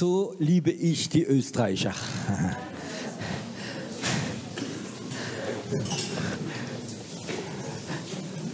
[0.00, 1.94] So liebe ich die Österreicher.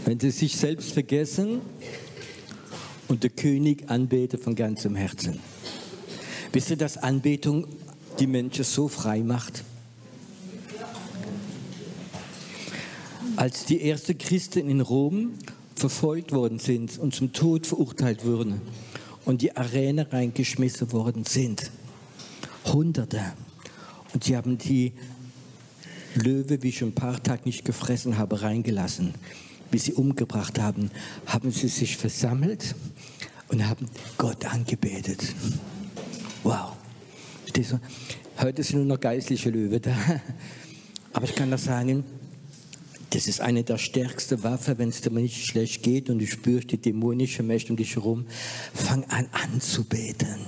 [0.05, 1.61] Wenn sie sich selbst vergessen
[3.07, 5.39] und den König anbeten von ganzem Herzen.
[6.51, 7.69] Wisst ihr, dass Anbetung
[8.19, 9.63] die Menschen so frei macht?
[13.37, 15.35] Als die ersten Christen in Rom
[15.77, 18.61] verfolgt worden sind und zum Tod verurteilt wurden
[19.27, 21.71] und die Arena reingeschmissen worden sind,
[22.65, 23.21] Hunderte,
[24.15, 24.95] und sie haben die
[26.15, 29.13] Löwe, wie ich schon ein paar Tage nicht gefressen habe, reingelassen
[29.71, 30.91] wie sie umgebracht haben,
[31.27, 32.75] haben sie sich versammelt
[33.49, 35.35] und haben Gott angebetet.
[36.43, 36.73] Wow.
[38.39, 39.97] Heute sind nur noch geistliche Löwe da.
[41.13, 42.05] Aber ich kann das sagen,
[43.17, 46.71] das ist eine der stärksten Waffen, wenn es dir nicht schlecht geht und du spürst
[46.71, 48.27] die dämonische Mächte um dich herum.
[48.75, 50.39] Fang an anzubeten.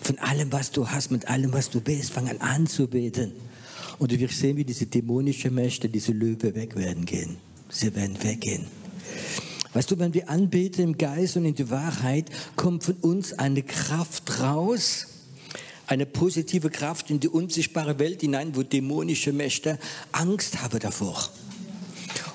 [0.00, 3.32] Von allem, was du hast, mit allem, was du bist, fang an anzubeten.
[3.98, 7.36] Und du wirst sehen, wie diese dämonischen Mächte, diese Löwe weg werden gehen
[7.68, 8.66] sie werden weggehen.
[9.72, 13.62] Weißt du, wenn wir anbeten im Geist und in der Wahrheit, kommt von uns eine
[13.62, 15.06] Kraft raus,
[15.86, 19.78] eine positive Kraft in die unsichtbare Welt hinein, wo dämonische Mächte
[20.12, 21.30] Angst haben davor.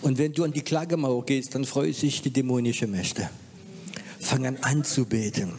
[0.03, 3.29] Und wenn du an die Klagemauer gehst, dann freuen sich die dämonischen Mächte.
[4.19, 5.53] Fang an anzubeten.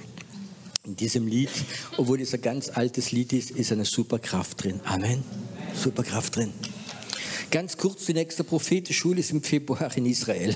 [0.84, 1.48] In diesem Lied,
[1.96, 4.80] obwohl es ein ganz altes Lied ist, ist eine Superkraft drin.
[4.84, 5.24] Amen.
[5.74, 6.52] Superkraft drin.
[7.50, 10.54] Ganz kurz, die nächste Prophetenschule ist im Februar in Israel.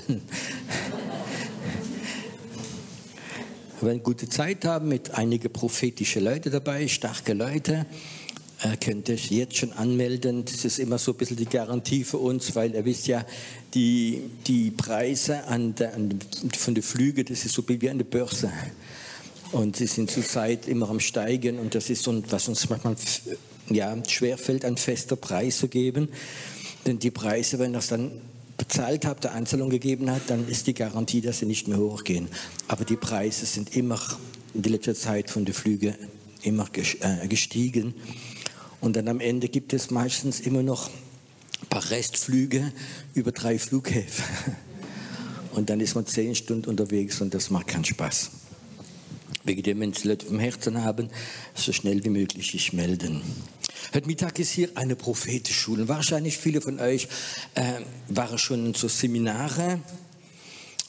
[3.79, 7.87] Wir werden gute Zeit haben mit einigen prophetischen Leuten dabei, starke Leute.
[8.61, 10.43] Äh, könnt ihr euch jetzt schon anmelden.
[10.43, 13.25] Das ist immer so ein bisschen die Garantie für uns, weil ihr wisst ja,
[13.73, 16.19] die, die Preise an der, an,
[16.57, 18.51] von den Flügen, das ist so wie an der Börse.
[19.53, 22.95] Und sie sind zurzeit immer am Steigen und das ist so, was uns manchmal
[23.69, 26.09] ja, schwerfällt, einen festen Preis zu geben.
[26.85, 28.11] Denn die Preise, wenn das dann
[28.57, 32.27] bezahlt habt, der Anzahlung gegeben hat, dann ist die Garantie, dass sie nicht mehr hochgehen.
[32.67, 33.99] Aber die Preise sind immer
[34.53, 35.95] in der letzten Zeit von den Flügen
[36.43, 37.93] immer äh, gestiegen.
[38.81, 40.89] Und dann am Ende gibt es meistens immer noch
[41.61, 42.71] ein paar Restflüge
[43.13, 44.25] über drei Flughäfen.
[45.51, 48.29] Und dann ist man zehn Stunden unterwegs und das macht keinen Spaß.
[49.43, 51.09] Wegen dem, wenn Sie Leute vom Herzen haben,
[51.55, 53.21] so schnell wie möglich sich melden.
[53.93, 55.87] Heute Mittag ist hier eine Prophetenschule.
[55.87, 57.07] Wahrscheinlich viele von euch
[57.55, 59.81] äh, waren schon in so Seminare.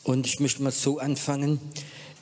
[0.03, 1.59] Und ich möchte mal so anfangen.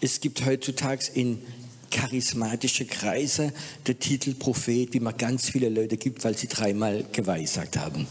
[0.00, 1.42] Es gibt heutzutage in
[1.90, 3.52] charismatische Kreise
[3.86, 8.06] der Titel Prophet, wie man ganz viele Leute gibt, weil sie dreimal geweissagt haben.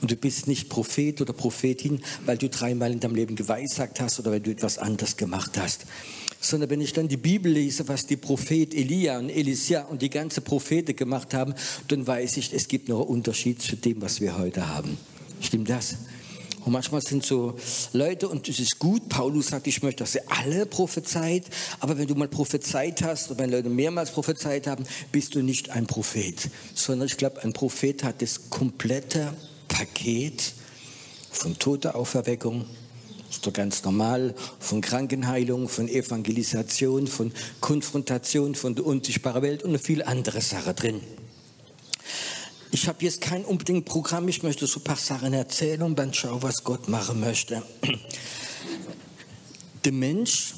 [0.00, 4.18] Und du bist nicht Prophet oder Prophetin, weil du dreimal in deinem Leben geweissagt hast
[4.20, 5.86] oder weil du etwas anderes gemacht hast
[6.40, 10.10] sondern wenn ich dann die Bibel lese, was die Prophet Elia und Elisha und die
[10.10, 11.54] ganze Propheten gemacht haben,
[11.88, 14.96] dann weiß ich, es gibt noch einen Unterschied zu dem, was wir heute haben.
[15.40, 15.96] Stimmt das?
[16.64, 17.54] Und manchmal sind so
[17.92, 21.44] Leute, und es ist gut, Paulus sagt, ich möchte, dass sie alle prophezeit,
[21.80, 25.70] aber wenn du mal prophezeit hast, oder wenn Leute mehrmals prophezeit haben, bist du nicht
[25.70, 29.32] ein Prophet, sondern ich glaube, ein Prophet hat das komplette
[29.68, 30.52] Paket
[31.30, 32.66] von toter Auferweckung,
[33.30, 39.78] ist doch ganz normal, von Krankenheilung, von Evangelisation, von Konfrontation, von der unsichtbaren Welt und
[39.78, 41.00] viel andere Sachen drin.
[42.72, 46.14] Ich habe jetzt kein unbedingt Programm, ich möchte so ein paar Sachen erzählen und dann
[46.14, 47.62] schauen, was Gott machen möchte.
[49.84, 50.54] Der Mensch,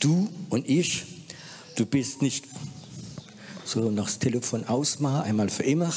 [0.00, 1.02] du und ich,
[1.74, 2.44] du bist nicht
[3.64, 5.92] so noch das Telefon ausmachen, einmal für immer.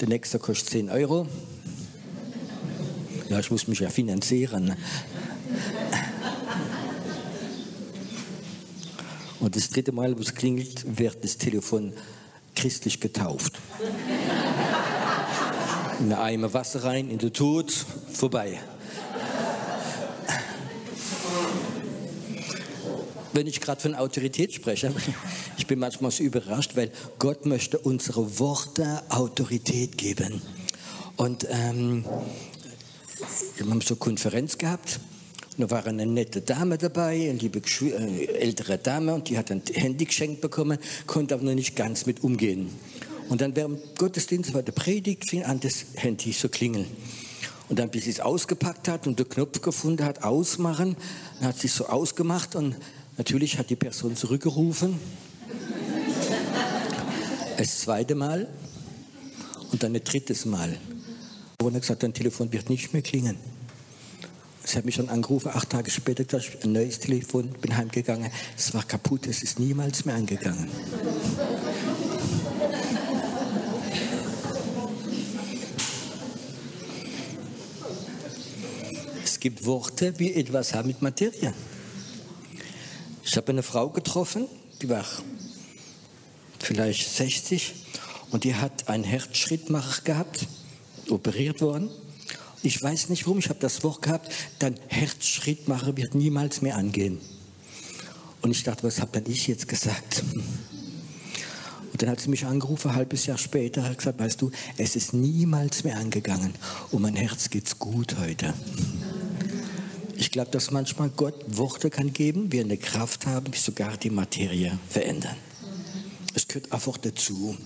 [0.00, 1.28] Der nächste kostet 10 Euro.
[3.28, 4.74] Ja, ich muss mich ja finanzieren.
[9.38, 11.92] Und das dritte Mal, wo es klingelt, wird das Telefon
[12.58, 13.60] christlich getauft.
[16.00, 17.72] In eine Eimer Wasser rein, in den Tod,
[18.12, 18.58] vorbei.
[23.32, 24.92] Wenn ich gerade von Autorität spreche,
[25.56, 26.90] ich bin manchmal so überrascht, weil
[27.20, 30.42] Gott möchte unsere Worte Autorität geben.
[31.16, 32.04] Und ähm,
[33.56, 34.98] wir haben so Konferenz gehabt.
[35.58, 39.60] Da war eine nette Dame dabei, eine liebe äh, ältere Dame, und die hat ein
[39.74, 40.78] Handy geschenkt bekommen,
[41.08, 42.70] konnte aber noch nicht ganz mit umgehen.
[43.28, 46.86] Und dann während Gottesdienst war der Predigt, fing an, das Handy zu klingeln.
[47.68, 50.96] Und dann, bis sie es ausgepackt hat und den Knopf gefunden hat, ausmachen,
[51.40, 52.76] dann hat sie es so ausgemacht und
[53.16, 54.94] natürlich hat die Person zurückgerufen.
[57.56, 58.46] Das zweite Mal
[59.72, 60.78] und dann ein drittes Mal.
[61.60, 63.36] Und er gesagt, dein Telefon wird nicht mehr klingen.
[64.68, 68.30] Sie hat mich schon angerufen, acht Tage später gesagt, ein neues Telefon, bin heimgegangen.
[68.54, 70.68] Es war kaputt, es ist niemals mehr angegangen.
[79.24, 81.54] es gibt Worte, die etwas haben mit Materie.
[83.24, 84.48] Ich habe eine Frau getroffen,
[84.82, 85.06] die war
[86.58, 87.72] vielleicht 60
[88.32, 90.46] und die hat einen Herzschrittmacher gehabt,
[91.08, 91.88] operiert worden.
[92.68, 97.18] Ich weiß nicht warum, ich habe das Wort gehabt, dein Herzschrittmacher wird niemals mehr angehen.
[98.42, 100.22] Und ich dachte, was habe denn ich jetzt gesagt?
[100.34, 104.96] Und dann hat sie mich angerufen, ein halbes Jahr später, hat gesagt, weißt du, es
[104.96, 106.52] ist niemals mehr angegangen.
[106.90, 108.52] Und mein Herz geht's gut heute.
[110.18, 114.10] Ich glaube, dass manchmal Gott Worte kann geben, wir eine Kraft haben, die sogar die
[114.10, 115.36] Materie verändern.
[116.34, 117.56] Es gehört einfach dazu.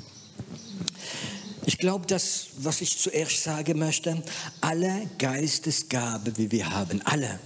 [1.64, 4.22] Ich glaube, das, was ich zuerst sagen möchte,
[4.60, 7.38] alle Geistesgaben, wie wir haben, alle,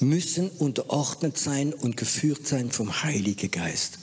[0.00, 3.98] müssen unterordnet sein und geführt sein vom Heiligen Geist.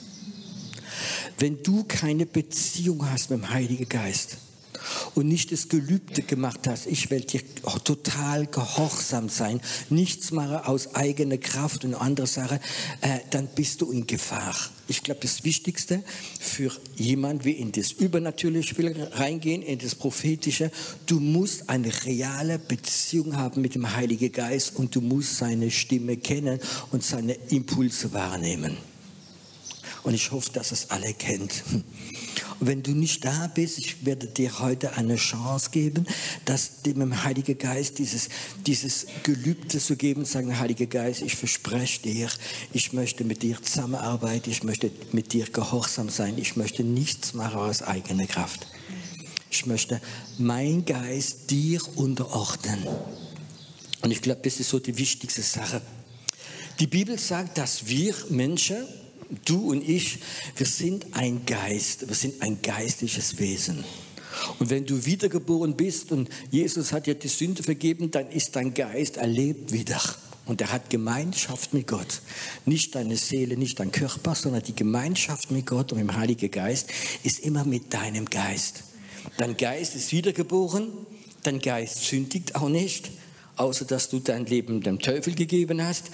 [1.38, 4.38] Wenn du keine Beziehung hast mit dem Heiligen Geist,
[5.14, 7.40] und nicht das Gelübde gemacht hast, ich will dir
[7.84, 9.60] total gehorsam sein,
[9.90, 12.60] nichts machen aus eigener Kraft und andere Sache,
[13.00, 14.54] äh, dann bist du in Gefahr.
[14.88, 16.04] Ich glaube, das Wichtigste
[16.40, 20.70] für jemand, wie in das Übernatürliche will reingehen, in das Prophetische,
[21.06, 26.16] du musst eine reale Beziehung haben mit dem Heiligen Geist und du musst seine Stimme
[26.16, 26.60] kennen
[26.92, 28.76] und seine Impulse wahrnehmen.
[30.04, 31.64] Und ich hoffe, dass es alle kennt.
[32.60, 36.06] Und wenn du nicht da bist, ich werde dir heute eine Chance geben,
[36.44, 38.28] dass dem Heiligen Geist dieses,
[38.66, 42.28] dieses Gelübde zu geben, sagen, Heiliger Geist, ich verspreche dir,
[42.72, 47.58] ich möchte mit dir zusammenarbeiten, ich möchte mit dir gehorsam sein, ich möchte nichts machen
[47.58, 48.66] aus eigener Kraft.
[49.50, 50.00] Ich möchte
[50.38, 52.86] mein Geist dir unterordnen.
[54.02, 55.80] Und ich glaube, das ist so die wichtigste Sache.
[56.78, 58.76] Die Bibel sagt, dass wir Menschen,
[59.44, 60.18] du und ich,
[60.56, 63.84] wir sind ein Geist, wir sind ein geistliches Wesen.
[64.58, 68.74] Und wenn du wiedergeboren bist und Jesus hat dir die Sünde vergeben, dann ist dein
[68.74, 70.00] Geist erlebt wieder.
[70.44, 72.20] Und er hat Gemeinschaft mit Gott.
[72.66, 76.90] Nicht deine Seele, nicht dein Körper, sondern die Gemeinschaft mit Gott und im Heiligen Geist
[77.24, 78.84] ist immer mit deinem Geist.
[79.38, 80.88] Dein Geist ist wiedergeboren,
[81.42, 83.10] dein Geist sündigt auch nicht,
[83.56, 86.10] außer dass du dein Leben dem Teufel gegeben hast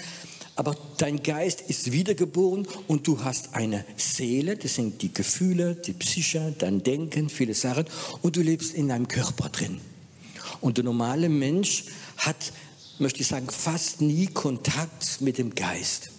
[0.55, 5.95] aber dein Geist ist wiedergeboren und du hast eine Seele, das sind die Gefühle, die
[5.95, 7.87] Psyche, dein Denken, viele Sachen
[8.21, 9.81] und du lebst in deinem Körper drin.
[10.61, 11.85] Und der normale Mensch
[12.19, 12.53] hat,
[12.99, 16.11] möchte ich sagen, fast nie Kontakt mit dem Geist.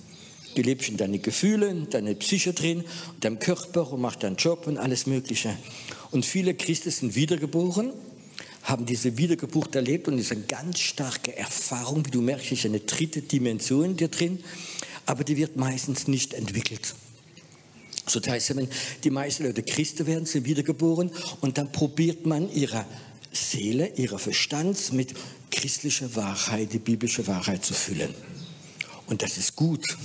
[0.55, 2.83] Du lebst in deinen Gefühlen, deine Psyche drin,
[3.19, 5.55] deinem Körper und machst deinen Job und alles Mögliche.
[6.11, 7.93] Und viele Christen sind wiedergeboren
[8.63, 12.79] haben diese Wiedergeburt erlebt und ist eine ganz starke Erfahrung, wie du merkst, ist eine
[12.79, 14.43] dritte Dimension in dir drin,
[15.05, 16.95] aber die wird meistens nicht entwickelt.
[18.07, 18.67] So das heißt, wenn
[19.03, 21.11] die meisten Leute Christen werden, sind wiedergeboren
[21.41, 22.85] und dann probiert man ihre
[23.31, 25.13] Seele, ihre Verstand mit
[25.51, 28.13] christlicher Wahrheit, die biblische Wahrheit zu füllen.
[29.07, 29.97] Und das ist gut,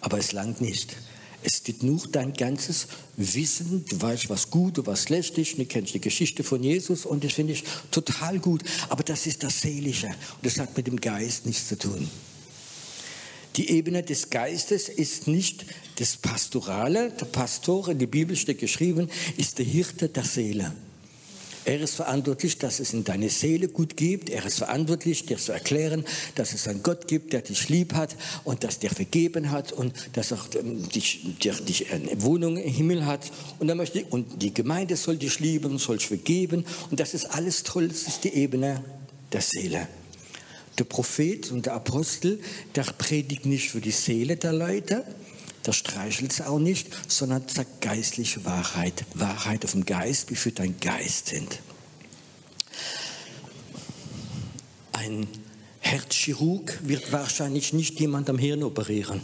[0.00, 0.96] aber es langt nicht.
[1.44, 2.86] Es geht nur dein ganzes
[3.16, 3.84] Wissen.
[3.88, 5.58] Du weißt, was gut und was schlecht ist.
[5.58, 8.62] Du kennst die Geschichte von Jesus und das finde ich total gut.
[8.88, 12.08] Aber das ist das Seelische und das hat mit dem Geist nichts zu tun.
[13.56, 15.66] Die Ebene des Geistes ist nicht
[15.96, 17.10] das Pastorale.
[17.10, 20.72] Der Pastor, in der Bibel steht geschrieben, ist der Hirte der Seele.
[21.64, 24.30] Er ist verantwortlich, dass es in deine Seele gut gibt.
[24.30, 26.04] Er ist verantwortlich, dir zu erklären,
[26.34, 29.94] dass es einen Gott gibt, der dich lieb hat und dass der vergeben hat und
[30.14, 33.30] dass auch ähm, dich, dir, dich eine Wohnung im Himmel hat.
[33.60, 36.64] Und, er möchte, und die Gemeinde soll dich lieben, soll dich vergeben.
[36.90, 37.88] Und das ist alles toll.
[37.88, 38.82] Das ist die Ebene
[39.32, 39.86] der Seele.
[40.78, 42.40] Der Prophet und der Apostel,
[42.74, 45.04] der predigt nicht für die Seele der Leute,
[45.66, 49.04] der streichelt es auch nicht, sondern sagt geistliche Wahrheit.
[49.14, 51.60] Wahrheit auf dem Geist, wie für dein Geist sind.
[54.92, 55.26] Ein
[55.80, 59.20] Herzchirurg wird wahrscheinlich nicht jemand am Hirn operieren.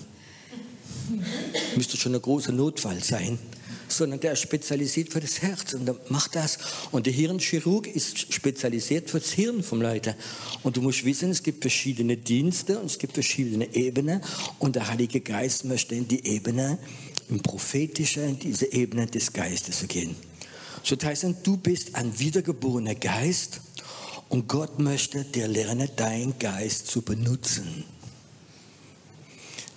[1.77, 3.39] Müsste schon ein großer Notfall sein
[3.93, 6.59] sondern der ist spezialisiert für das Herz und der macht das.
[6.91, 10.15] Und der Hirnchirurg ist spezialisiert für das Hirn vom Leute.
[10.63, 14.21] Und du musst wissen, es gibt verschiedene Dienste und es gibt verschiedene Ebenen
[14.59, 16.79] und der Heilige Geist möchte in die Ebene,
[17.29, 20.17] im Prophetischen, in diese Ebene des Geistes gehen.
[20.83, 23.61] So das heißt, du bist ein wiedergeborener Geist
[24.29, 27.85] und Gott möchte dir lernen, deinen Geist zu benutzen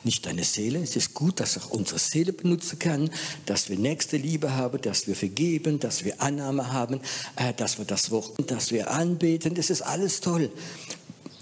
[0.03, 0.79] nicht deine Seele.
[0.79, 3.10] Es ist gut, dass auch unsere Seele benutzen kann,
[3.46, 7.01] dass wir nächste Liebe haben, dass wir vergeben, dass wir Annahme haben,
[7.36, 9.55] äh, dass wir das Wort, dass wir anbeten.
[9.55, 10.51] Das ist alles toll.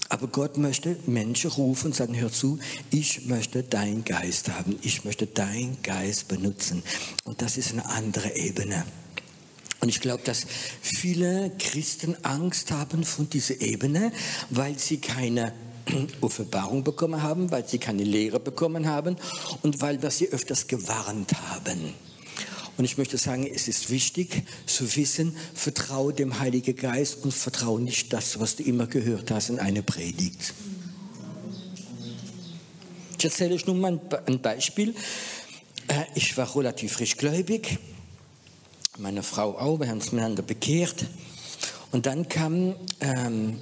[0.10, 2.58] Aber Gott möchte Menschen rufen und sagen, hör zu,
[2.90, 6.82] ich möchte deinen Geist haben, ich möchte deinen Geist benutzen.
[7.26, 8.86] Und das ist eine andere Ebene.
[9.82, 10.46] Und ich glaube, dass
[10.82, 14.12] viele Christen Angst haben von dieser Ebene,
[14.50, 15.54] weil sie keine
[16.22, 19.16] Offenbarung bekommen haben, weil sie keine Lehre bekommen haben
[19.62, 21.94] und weil wir sie öfters gewarnt haben.
[22.78, 27.82] Und ich möchte sagen, es ist wichtig zu wissen, vertraue dem Heiligen Geist und vertraue
[27.82, 30.54] nicht das, was du immer gehört hast in einer Predigt.
[33.18, 34.96] Ich erzähle euch nun mal ein Beispiel.
[35.90, 37.80] Äh, ich war relativ frischgläubig,
[38.98, 41.06] meine Frau auch, wir haben uns miteinander bekehrt.
[41.92, 43.60] Und dann kam ähm,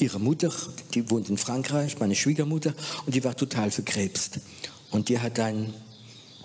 [0.00, 0.52] ihre Mutter,
[0.94, 2.74] die wohnt in Frankreich, meine Schwiegermutter,
[3.06, 4.40] und die war total verkrebst.
[4.90, 5.74] Und die hat dann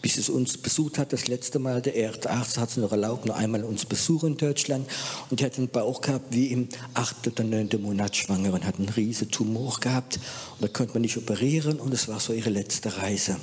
[0.04, 3.38] bis es uns besucht hat, das letzte Mal, der Arzt hat es noch erlaubt, nur
[3.38, 4.86] einmal uns besuchen in Deutschland.
[5.30, 8.80] Und die hat einen Bauch gehabt wie im achten oder neunten Monat schwanger und hat
[8.80, 10.20] einen riesen Tumor gehabt.
[10.56, 13.38] Und da konnte man nicht operieren und es war so ihre letzte Reise.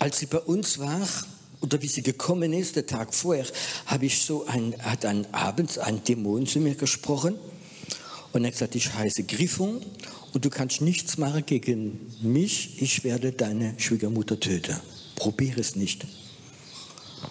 [0.00, 1.08] Als sie bei uns war,
[1.62, 3.46] oder wie sie gekommen ist, der Tag vorher,
[3.86, 7.36] habe ich so ein, hat dann abends ein Dämon zu mir gesprochen
[8.36, 9.80] und er hat gesagt, ich heiße Griffon
[10.34, 14.76] und du kannst nichts machen gegen mich, ich werde deine Schwiegermutter töten.
[15.14, 16.06] Probier es nicht.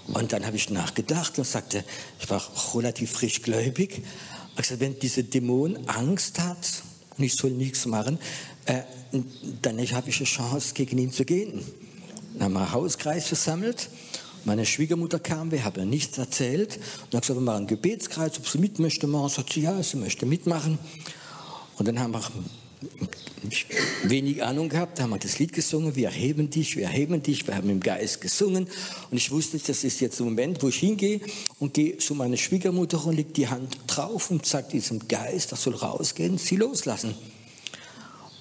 [0.08, 1.84] Und dann habe ich nachgedacht und sagte,
[2.20, 2.42] ich war
[2.74, 4.02] relativ frischgläubig,
[4.56, 6.84] also wenn dieser Dämon Angst hat
[7.18, 8.18] und ich soll nichts machen,
[8.66, 8.82] äh,
[9.62, 11.64] dann habe ich eine Chance, gegen ihn zu gehen.
[12.34, 13.90] Dann haben wir einen Hauskreis versammelt.
[14.46, 16.76] Meine Schwiegermutter kam, wir haben ihr nichts erzählt.
[16.76, 19.30] Und dann gesagt, wir machen einen Gebetskreis, ob sie mit möchte machen.
[19.30, 20.78] Sagt sie, ja, sie möchte mitmachen.
[21.78, 22.22] Und dann haben wir
[24.04, 27.56] wenig Ahnung gehabt, haben wir das Lied gesungen, wir erheben dich, wir erheben dich, wir
[27.56, 28.68] haben im Geist gesungen
[29.12, 31.20] und ich wusste, das ist jetzt der Moment, wo ich hingehe
[31.60, 35.64] und gehe zu meiner Schwiegermutter und lege die Hand drauf und sage diesem Geist, das
[35.64, 37.16] soll rausgehen, sie loslassen.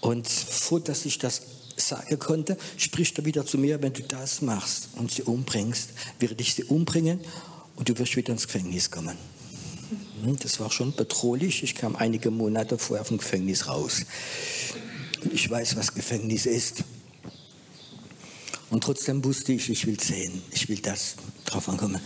[0.01, 1.43] Und vor, dass ich das
[1.77, 6.37] sagen konnte, spricht er wieder zu mir, wenn du das machst und sie umbringst, werde
[6.39, 7.21] ich sie umbringen
[7.77, 9.17] und du wirst wieder ins Gefängnis kommen.
[10.23, 11.63] Hm, das war schon bedrohlich.
[11.63, 14.03] Ich kam einige Monate vorher vom Gefängnis raus.
[15.33, 16.85] Ich weiß, was Gefängnis ist.
[18.71, 22.01] Und trotzdem wusste ich, ich will sehen, ich will das drauf ankommen.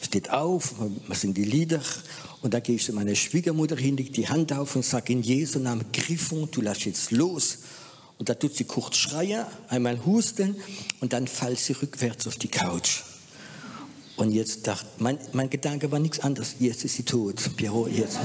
[0.00, 0.74] Steht auf,
[1.06, 1.82] was sind die Lieder?
[2.40, 5.22] Und da gehe ich zu meiner Schwiegermutter hin, lege die Hand auf und sage in
[5.22, 7.58] Jesu Namen, Griffung, du lass jetzt los.
[8.18, 10.56] Und da tut sie kurz schreien, einmal husten
[11.00, 13.02] und dann fällt sie rückwärts auf die Couch.
[14.16, 16.54] Und jetzt dachte, mein, mein Gedanke war nichts anderes.
[16.60, 17.56] Jetzt ist sie tot.
[17.56, 18.18] Piero, jetzt.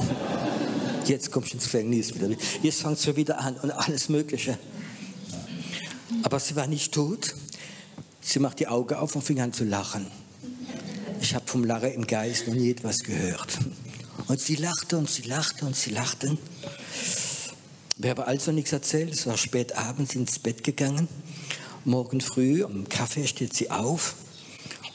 [1.06, 2.30] Jetzt kommst du ins Gefängnis wieder.
[2.62, 4.60] Jetzt fängt sie wieder an und alles Mögliche.
[6.22, 7.34] Aber sie war nicht tot.
[8.22, 10.06] Sie macht die Augen auf und fing an zu lachen.
[11.22, 13.58] Ich habe vom Lachen im Geist noch nie etwas gehört.
[14.28, 16.38] Und sie lachte und sie lachte und sie lachten.
[18.02, 19.12] Wir haben also nichts erzählt.
[19.12, 21.10] Es war spät abends ins Bett gegangen.
[21.84, 24.16] Morgen früh am Kaffee steht sie auf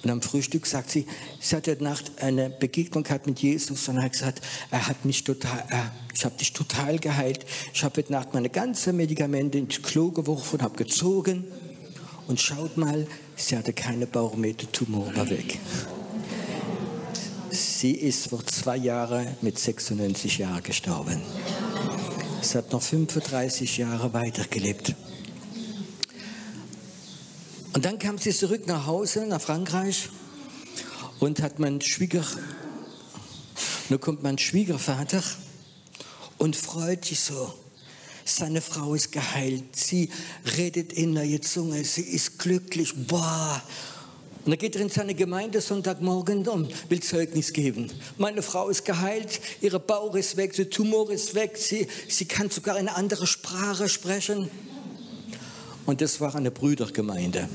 [0.02, 1.06] und am Frühstück sagt sie,
[1.38, 5.22] sie hat heute Nacht eine Begegnung gehabt mit Jesus und hat gesagt, er hat mich
[5.22, 7.44] total, er, ich habe dich total geheilt.
[7.74, 11.44] Ich habe heute Nacht meine ganzen Medikamente ins Klo geworfen habe gezogen.
[12.26, 13.06] Und schaut mal,
[13.36, 15.58] sie hatte keine Bauchmeter-Tumor, war weg.
[17.50, 21.20] Sie ist vor zwei Jahren mit 96 Jahren gestorben.
[22.44, 24.94] Sie hat noch 35 Jahre weitergelebt.
[27.72, 30.10] Und dann kam sie zurück nach Hause, nach Frankreich
[31.20, 32.24] und hat mein Schwieger,
[33.88, 35.22] nun kommt mein Schwiegervater
[36.36, 37.54] und freut sich so.
[38.26, 40.10] Seine Frau ist geheilt, sie
[40.56, 43.62] redet in der Zunge, sie ist glücklich, boah.
[44.44, 47.90] Und dann geht er in seine Gemeinde Sonntagmorgen und will Zeugnis geben.
[48.18, 52.50] Meine Frau ist geheilt, ihre Bauch ist weg, der Tumor ist weg, sie, sie kann
[52.50, 54.50] sogar eine andere Sprache sprechen.
[55.86, 57.48] Und das war eine Brüdergemeinde.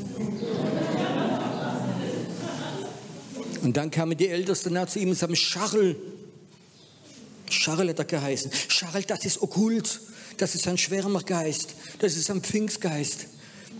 [3.61, 5.95] Und dann kamen die Ältesten nach zu ihm und sagten, Scharl,
[7.49, 8.51] Scharl hat er geheißen.
[8.67, 10.01] Scharl, das ist okkult.
[10.37, 11.75] Das ist ein Schwärmergeist.
[11.99, 13.27] Das ist ein Pfingstgeist.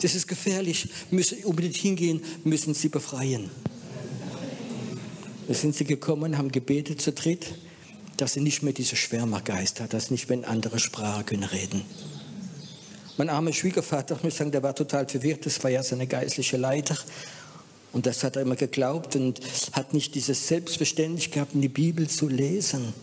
[0.02, 0.90] Das ist gefährlich.
[1.12, 3.50] Müssen unbedingt hingehen, müssen sie befreien.
[5.48, 7.56] Da sind sie gekommen, haben gebetet zu dritt,
[8.18, 11.84] dass sie nicht mehr diese Schwärmergeist hat, dass nicht mehr in andere Sprache können reden.
[13.18, 15.46] Mein armer Schwiegervater, ich muss sagen, der war total verwirrt.
[15.46, 16.98] Das war ja seine geistliche Leiter.
[17.92, 19.42] Und das hat er immer geglaubt und
[19.74, 22.94] hat nicht dieses Selbstverständnis gehabt, die Bibel zu lesen.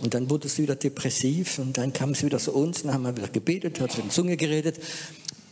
[0.00, 3.04] Und dann wurde es wieder depressiv und dann kam es wieder zu uns, dann haben
[3.04, 4.78] wir wieder gebetet, hat in Zunge geredet.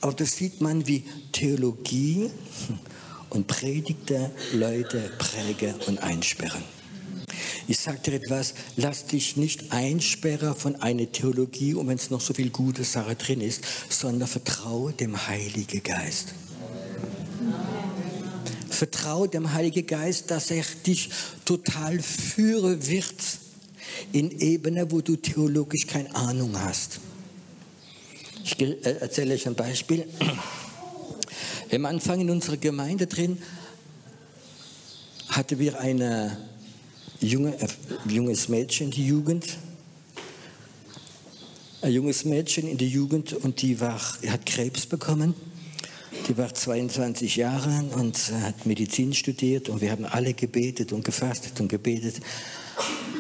[0.00, 2.30] Aber das sieht man, wie Theologie
[3.30, 6.62] und Predigte Leute prägen und einsperren.
[7.66, 12.20] Ich sage dir etwas, lass dich nicht einsperren von einer Theologie, und wenn es noch
[12.20, 16.34] so viel gute Sache drin ist, sondern vertraue dem Heiligen Geist.
[18.68, 21.08] Vertraue dem Heiligen Geist, dass er dich
[21.46, 23.14] total führen wird
[24.12, 27.00] in Ebene, wo du theologisch keine Ahnung hast.
[28.44, 30.06] Ich äh, erzähle euch ein Beispiel.
[31.72, 33.38] Am Anfang in unserer Gemeinde drin
[35.28, 36.36] hatten wir ein
[37.20, 37.68] junge, äh,
[38.08, 39.56] junges Mädchen, die Jugend.
[41.82, 45.34] Ein junges Mädchen in der Jugend und die war, hat Krebs bekommen.
[46.28, 51.60] Die war 22 Jahre und hat Medizin studiert und wir haben alle gebetet und gefastet
[51.60, 52.20] und gebetet.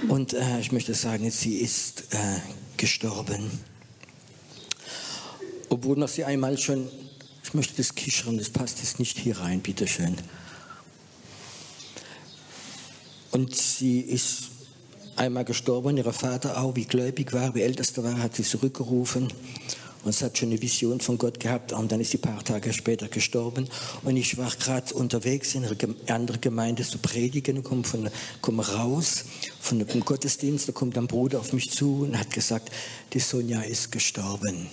[0.08, 2.16] Und äh, ich möchte sagen, sie ist äh,
[2.78, 3.50] gestorben.
[5.68, 6.88] Obwohl noch sie einmal schon,
[7.42, 10.16] ich möchte das kichern, das passt jetzt nicht hier rein, bitteschön.
[13.32, 14.44] Und sie ist
[15.16, 19.28] einmal gestorben, ihr Vater auch, wie gläubig war, wie ältester war, hat sie zurückgerufen
[20.04, 22.44] und sie hat schon eine Vision von Gott gehabt und dann ist sie ein paar
[22.44, 23.68] Tage später gestorben
[24.02, 25.76] und ich war gerade unterwegs in einer
[26.08, 29.24] anderen Gemeinde zu predigen und komme, von, komme raus
[29.60, 32.70] von dem Gottesdienst, da kommt ein Bruder auf mich zu und hat gesagt,
[33.12, 34.68] die Sonja ist gestorben.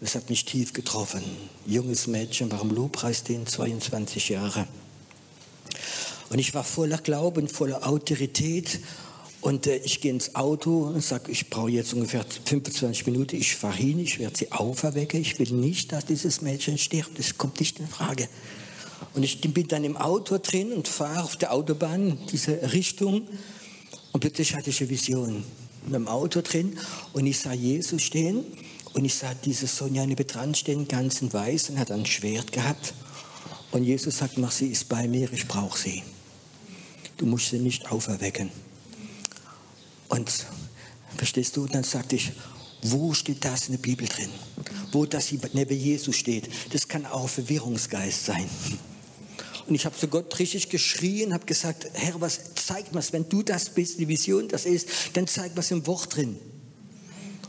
[0.00, 1.22] Das hat mich tief getroffen.
[1.66, 4.66] Junges Mädchen war im Lobpreisdienst, 22 Jahre.
[6.30, 8.80] Und ich war voller Glauben, voller Autorität.
[9.44, 13.36] Und äh, ich gehe ins Auto und sage, ich brauche jetzt ungefähr 25 Minuten.
[13.36, 15.20] Ich fahre hin, ich werde sie auferwecken.
[15.20, 17.18] Ich will nicht, dass dieses Mädchen stirbt.
[17.18, 18.26] Das kommt nicht in Frage.
[19.12, 23.28] Und ich bin dann im Auto drin und fahre auf der Autobahn in diese Richtung.
[24.12, 25.44] Und plötzlich hatte ich eine Vision.
[25.84, 26.78] Mit dem Auto drin
[27.12, 28.46] und ich sah Jesus stehen
[28.94, 32.50] und ich sah diese Sonja neben dran stehen, ganz in weiß und hat ein Schwert
[32.50, 32.94] gehabt.
[33.72, 36.02] Und Jesus sagt, mach sie ist bei mir, ich brauche sie.
[37.18, 38.63] Du musst sie nicht auferwecken.
[40.14, 40.30] Und
[41.16, 41.66] verstehst du?
[41.66, 42.30] Dann sagte ich,
[42.82, 44.30] wo steht das in der Bibel drin?
[44.92, 46.48] Wo das neben Jesus steht.
[46.72, 48.48] Das kann auch Verwirrungsgeist sein.
[49.66, 53.42] Und ich habe zu Gott richtig geschrien, habe gesagt, Herr, was zeig mir wenn du
[53.42, 56.36] das bist, die Vision das ist, dann zeig mir im Wort drin.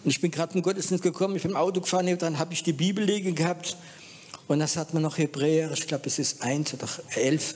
[0.03, 2.63] Und ich bin gerade im Gottesdienst gekommen, ich bin im Auto gefahren, dann habe ich
[2.63, 3.77] die Bibel liegen gehabt
[4.47, 7.55] und das hat man noch Hebräer, ich glaube es ist 1 oder 11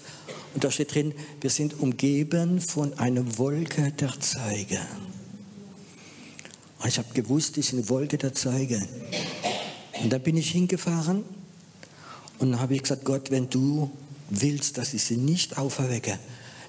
[0.54, 4.80] und da steht drin, wir sind umgeben von einer Wolke der Zeuge.
[6.80, 8.82] Und ich habe gewusst, das ist eine Wolke der Zeuge.
[10.02, 11.24] Und dann bin ich hingefahren
[12.40, 13.92] und dann habe ich gesagt, Gott, wenn du
[14.30, 16.18] willst, dass ich sie nicht auferwecke,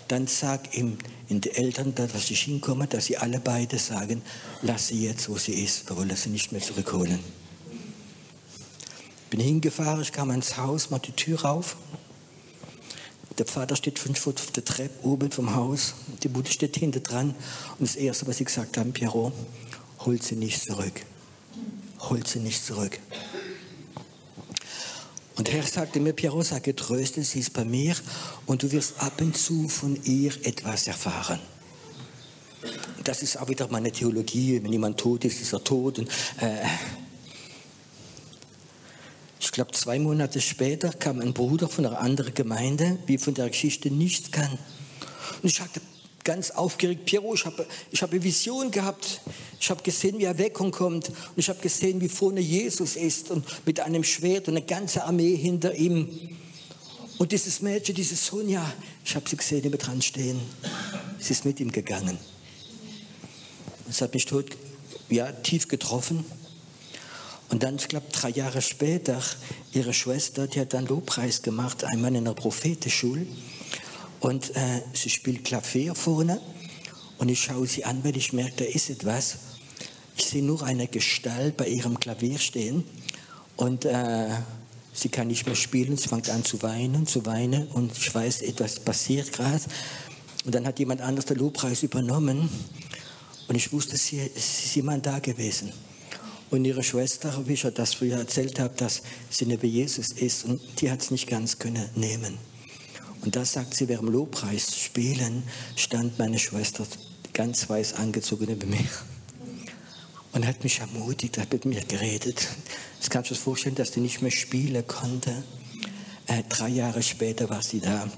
[0.08, 4.22] dann sag ihm in die Eltern, dass ich hinkomme, dass sie alle beide sagen,
[4.62, 7.20] lass sie jetzt, wo sie ist, wir wollen sie nicht mehr zurückholen.
[9.30, 11.76] Bin hingefahren, ich kam ins Haus, mach die Tür auf
[13.40, 17.00] der Vater steht fünf Fuß auf der Treppe oben vom Haus, die Mutter steht hinter
[17.00, 17.34] dran
[17.78, 19.32] und das Erste, was sie gesagt haben, Pierrot,
[20.04, 21.06] hol sie nicht zurück.
[22.00, 22.98] Hol sie nicht zurück.
[25.36, 27.96] Und der Herr sagte mir, Pierrot, sag getröstet, sie ist bei mir
[28.44, 31.40] und du wirst ab und zu von ihr etwas erfahren.
[33.04, 34.62] Das ist auch wieder meine Theologie.
[34.62, 35.98] Wenn jemand tot ist, ist er tot.
[35.98, 36.58] Und, äh,
[39.50, 43.48] ich glaube, zwei Monate später kam ein Bruder von einer anderen Gemeinde, wie von der
[43.50, 44.48] Geschichte nichts kann.
[45.42, 45.80] Und ich hatte
[46.22, 49.20] ganz aufgeregt, Piero, ich habe ich hab eine Vision gehabt.
[49.58, 51.08] Ich habe gesehen, wie Erweckung kommt.
[51.08, 55.02] Und ich habe gesehen, wie vorne Jesus ist und mit einem Schwert und eine ganze
[55.02, 56.08] Armee hinter ihm.
[57.18, 58.72] Und dieses Mädchen, diese Sonja,
[59.04, 60.38] ich habe sie gesehen, immer dran stehen.
[61.18, 62.18] Sie ist mit ihm gegangen.
[63.88, 64.46] Es hat mich tot,
[65.08, 66.24] ja, tief getroffen.
[67.50, 69.20] Und dann, ich glaube, drei Jahre später,
[69.72, 73.26] ihre Schwester, die hat dann Lobpreis gemacht, einmal in einer Prophetenschule.
[74.20, 76.40] Und äh, sie spielt Klavier vorne.
[77.18, 79.36] Und ich schaue sie an, weil ich merke, da ist etwas.
[80.16, 82.84] Ich sehe nur eine Gestalt bei ihrem Klavier stehen.
[83.56, 84.28] Und äh,
[84.92, 85.96] sie kann nicht mehr spielen.
[85.96, 87.66] Sie fängt an zu weinen, zu weinen.
[87.68, 89.60] Und ich weiß, etwas passiert gerade.
[90.44, 92.48] Und dann hat jemand anderes den Lobpreis übernommen.
[93.48, 95.72] Und ich wusste, sie, ist jemand da gewesen.
[96.50, 100.60] Und ihre Schwester, wie ich das früher erzählt habe, dass sie neben Jesus ist und
[100.80, 102.38] die hat es nicht ganz können nehmen.
[103.22, 105.44] Und da sagt sie, während Lobpreis spielen,
[105.76, 106.86] stand meine Schwester
[107.32, 108.88] ganz weiß angezogen neben mir
[110.32, 112.48] und hat mich ermutigt, hat mit mir geredet.
[112.98, 115.42] Das kannst du dir vorstellen, dass sie nicht mehr spielen konnte.
[116.26, 118.10] Äh, drei Jahre später war sie da.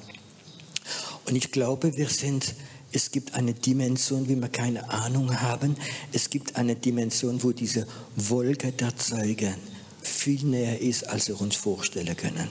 [1.26, 2.54] Und ich glaube, wir sind
[2.92, 5.76] es gibt eine Dimension, wie wir keine Ahnung haben.
[6.12, 9.54] Es gibt eine Dimension, wo diese Wolke der Zeugen
[10.02, 12.48] viel näher ist, als wir uns vorstellen können.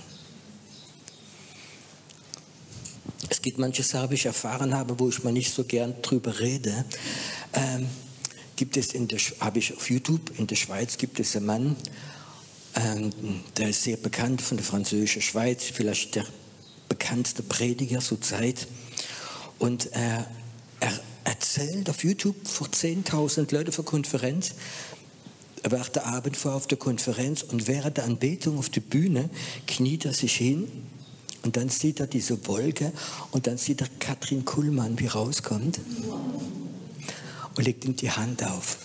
[3.29, 6.39] Es gibt manche Sachen, die ich erfahren habe, wo ich mal nicht so gern drüber
[6.39, 6.85] rede.
[7.53, 7.87] Ähm,
[8.55, 11.75] gibt es in der, habe ich auf YouTube, in der Schweiz gibt es einen Mann,
[12.75, 13.11] ähm,
[13.57, 16.25] der ist sehr bekannt von der französischen Schweiz, vielleicht der
[16.89, 18.67] bekannteste Prediger zur Zeit.
[19.61, 20.23] Und äh,
[20.79, 24.55] er erzählt auf YouTube vor 10.000 Leuten für Konferenz,
[25.61, 29.29] er wacht der Abend vor auf der Konferenz und während der Anbetung auf der Bühne
[29.67, 30.67] kniet er sich hin
[31.43, 32.91] und dann sieht er diese Wolke
[33.29, 35.79] und dann sieht er Katrin Kuhlmann, wie rauskommt
[37.55, 38.79] und legt ihm die Hand auf.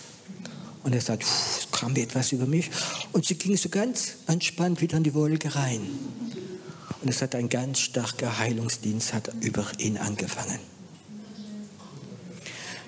[0.83, 2.69] Und er sagt, es kam etwas über mich.
[3.11, 5.81] Und sie ging so ganz entspannt wieder in die Wolke rein.
[7.01, 10.59] Und es hat ein ganz starker Heilungsdienst hat über ihn angefangen.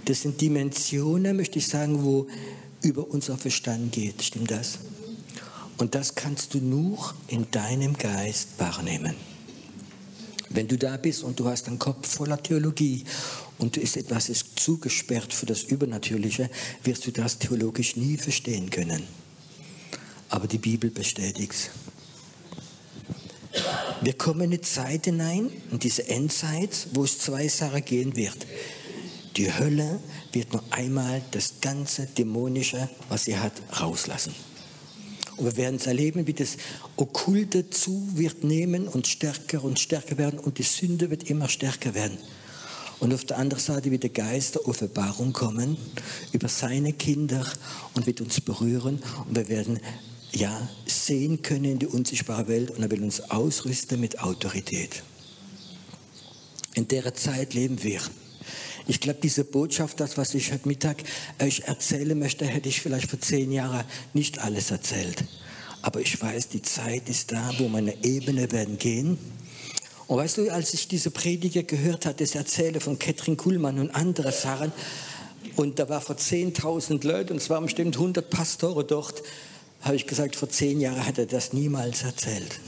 [0.05, 2.27] Das sind Dimensionen, möchte ich sagen, wo
[2.81, 4.23] über unser Verstand geht.
[4.23, 4.79] Stimmt das?
[5.77, 9.15] Und das kannst du nur in deinem Geist wahrnehmen.
[10.49, 13.03] Wenn du da bist und du hast einen Kopf voller Theologie
[13.59, 16.49] und ist etwas ist zugesperrt für das Übernatürliche,
[16.83, 19.03] wirst du das theologisch nie verstehen können.
[20.29, 21.69] Aber die Bibel bestätigt es.
[24.01, 28.47] Wir kommen in eine Zeit hinein, in diese Endzeit, wo es zwei Sachen gehen wird.
[29.35, 29.99] Die Hölle
[30.31, 34.33] wird nur einmal das ganze Dämonische, was sie hat, rauslassen.
[35.37, 36.57] Und wir werden es erleben, wie das
[36.97, 41.93] Okkulte zu wird nehmen und stärker und stärker werden und die Sünde wird immer stärker
[41.93, 42.17] werden.
[42.99, 45.77] Und auf der anderen Seite wird der Geist der Offenbarung kommen
[46.33, 47.45] über seine Kinder
[47.93, 49.79] und wird uns berühren und wir werden
[50.31, 55.03] ja sehen können in die unsichtbare Welt und er will uns ausrüsten mit Autorität.
[56.75, 57.99] In der Zeit leben wir.
[58.87, 61.03] Ich glaube, diese Botschaft, das, was ich heute Mittag
[61.41, 65.25] euch erzählen möchte, hätte ich vielleicht vor zehn Jahren nicht alles erzählt.
[65.81, 69.17] Aber ich weiß, die Zeit ist da, wo meine Ebene werden gehen.
[70.07, 73.91] Und weißt du, als ich diese Prediger gehört hatte, das Erzählen von Ketrin Kuhlmann und
[73.91, 74.71] andere Sachen,
[75.55, 79.21] und da war vor 10.000 Leuten, und es waren bestimmt 100 Pastoren dort,
[79.81, 82.59] habe ich gesagt, vor zehn Jahren hat er das niemals erzählt.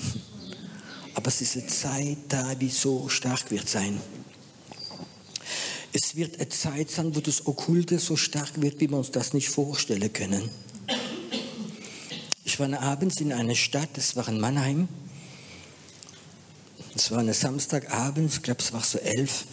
[1.14, 4.00] Aber es ist eine Zeit da, die so stark wird sein.
[5.94, 9.34] Es wird eine Zeit sein, wo das Okkulte so stark wird, wie wir uns das
[9.34, 10.50] nicht vorstellen können.
[12.46, 14.88] Ich war abends in einer Stadt, das war in Mannheim.
[16.96, 19.46] Es war ein Samstagabend, ich glaube, es war so elf.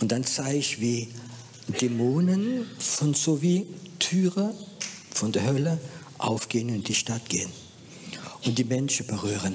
[0.00, 1.08] Und dann sah ich, wie
[1.80, 3.66] Dämonen von so wie
[3.98, 4.54] Türe
[5.10, 5.80] von der Hölle
[6.18, 7.50] aufgehen und in die Stadt gehen
[8.44, 9.54] und die Menschen berühren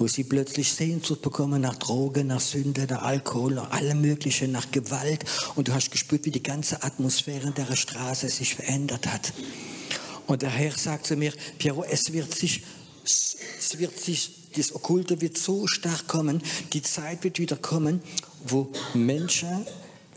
[0.00, 4.70] wo sie plötzlich Sehnsucht bekommen nach Drogen, nach Sünde, nach Alkohol, nach allem Möglichen, nach
[4.70, 5.26] Gewalt.
[5.56, 9.34] Und du hast gespürt, wie die ganze Atmosphäre der Straße sich verändert hat.
[10.26, 12.62] Und der Herr sagt zu mir, Piero, es wird sich,
[13.04, 18.00] es wird sich, das Okkulte wird so stark kommen, die Zeit wird wieder kommen,
[18.46, 19.66] wo Menschen,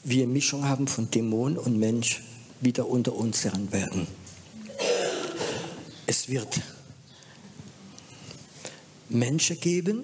[0.09, 2.23] eine Mischung haben von Dämon und Mensch,
[2.61, 4.07] wieder unter uns sein werden.
[6.05, 6.61] Es wird
[9.09, 10.03] Menschen geben,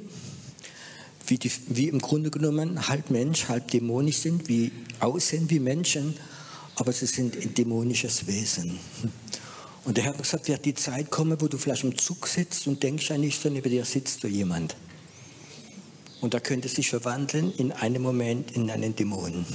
[1.28, 6.16] wie, die, wie im Grunde genommen halb Mensch, halb dämonisch sind, wie aussehen wie Menschen,
[6.76, 8.80] aber sie sind ein dämonisches Wesen.
[9.86, 12.68] Und der Herr hat gesagt, wird die Zeit kommen, wo du vielleicht im Zug sitzt
[12.68, 14.76] und denkst an nichts, sondern neben dir sitzt so jemand.
[16.22, 19.46] Und da könnte sich verwandeln in einem Moment in einen Dämon.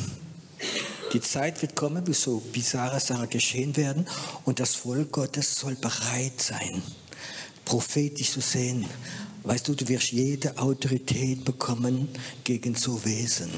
[1.14, 4.06] Die Zeit wird kommen, wo so bizarre Sachen geschehen werden
[4.44, 6.82] und das Volk Gottes soll bereit sein,
[7.64, 8.86] prophetisch zu sehen,
[9.44, 12.08] Weißt du, du wirst jede Autorität bekommen
[12.44, 13.50] gegen so Wesen.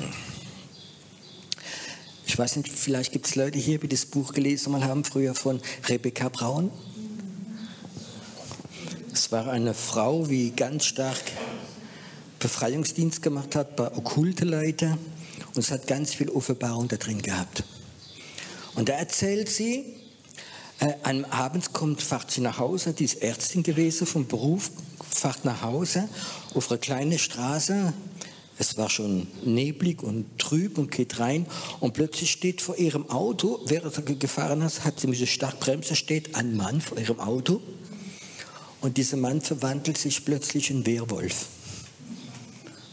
[2.27, 5.33] Ich weiß nicht, vielleicht gibt es Leute hier, die das Buch gelesen mal haben, früher
[5.37, 6.73] von Rebecca Braun.
[9.12, 11.23] Es war eine Frau, die ganz stark
[12.40, 14.99] Befreiungsdienst gemacht hat bei okkulte Leute
[15.57, 17.64] und es hat ganz viel Offenbarung da drin gehabt.
[18.75, 19.87] Und da erzählt sie,
[20.81, 24.71] äh, am Abend kommt, fahrt sie nach Hause, die ist Ärztin gewesen vom Beruf,
[25.11, 26.11] fahrt nach Hause
[26.53, 27.95] auf eine kleine Straße.
[28.59, 31.47] Es war schon neblig und trüb und geht rein
[31.81, 35.97] und plötzlich steht vor ihrem Auto, während sie gefahren ist, hat sie müssen stark bremsen,
[35.97, 37.62] steht ein Mann vor ihrem Auto
[38.83, 41.47] und dieser Mann verwandelt sich plötzlich in Werwolf.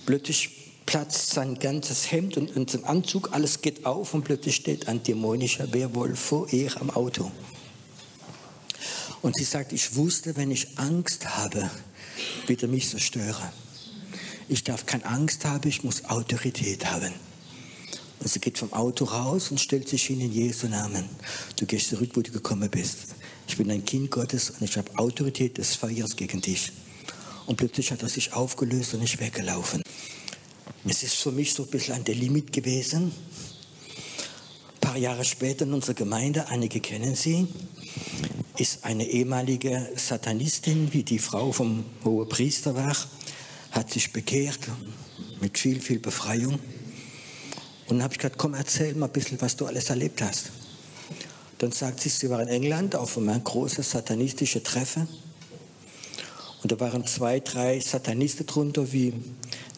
[0.05, 4.87] Plötzlich platzt sein ganzes Hemd und, und sein Anzug, alles geht auf und plötzlich steht
[4.87, 7.31] ein dämonischer Werwolf vor ihr am Auto.
[9.21, 11.69] Und sie sagt, ich wusste, wenn ich Angst habe,
[12.47, 13.49] wird er mich zerstören.
[14.49, 17.13] Ich darf keine Angst haben, ich muss Autorität haben.
[18.19, 21.09] Und sie geht vom Auto raus und stellt sich hin in Jesu Namen.
[21.55, 23.15] Du gehst zurück, wo du gekommen bist.
[23.47, 26.71] Ich bin ein Kind Gottes und ich habe Autorität des Feuers gegen dich.
[27.45, 29.81] Und plötzlich hat er sich aufgelöst und ist weggelaufen.
[30.85, 33.11] Es ist für mich so ein bisschen an der Limit gewesen.
[34.73, 37.47] Ein paar Jahre später in unserer Gemeinde, einige kennen sie,
[38.57, 42.95] ist eine ehemalige Satanistin, wie die Frau vom hohen Priester war,
[43.71, 44.59] hat sich bekehrt
[45.41, 46.53] mit viel, viel Befreiung.
[46.53, 50.51] Und dann habe ich gesagt, komm, erzähl mal ein bisschen, was du alles erlebt hast.
[51.57, 55.07] Dann sagt sie, sie war in England auf einem großen satanistischen Treffen.
[56.61, 59.13] Und da waren zwei, drei Satanisten drunter, die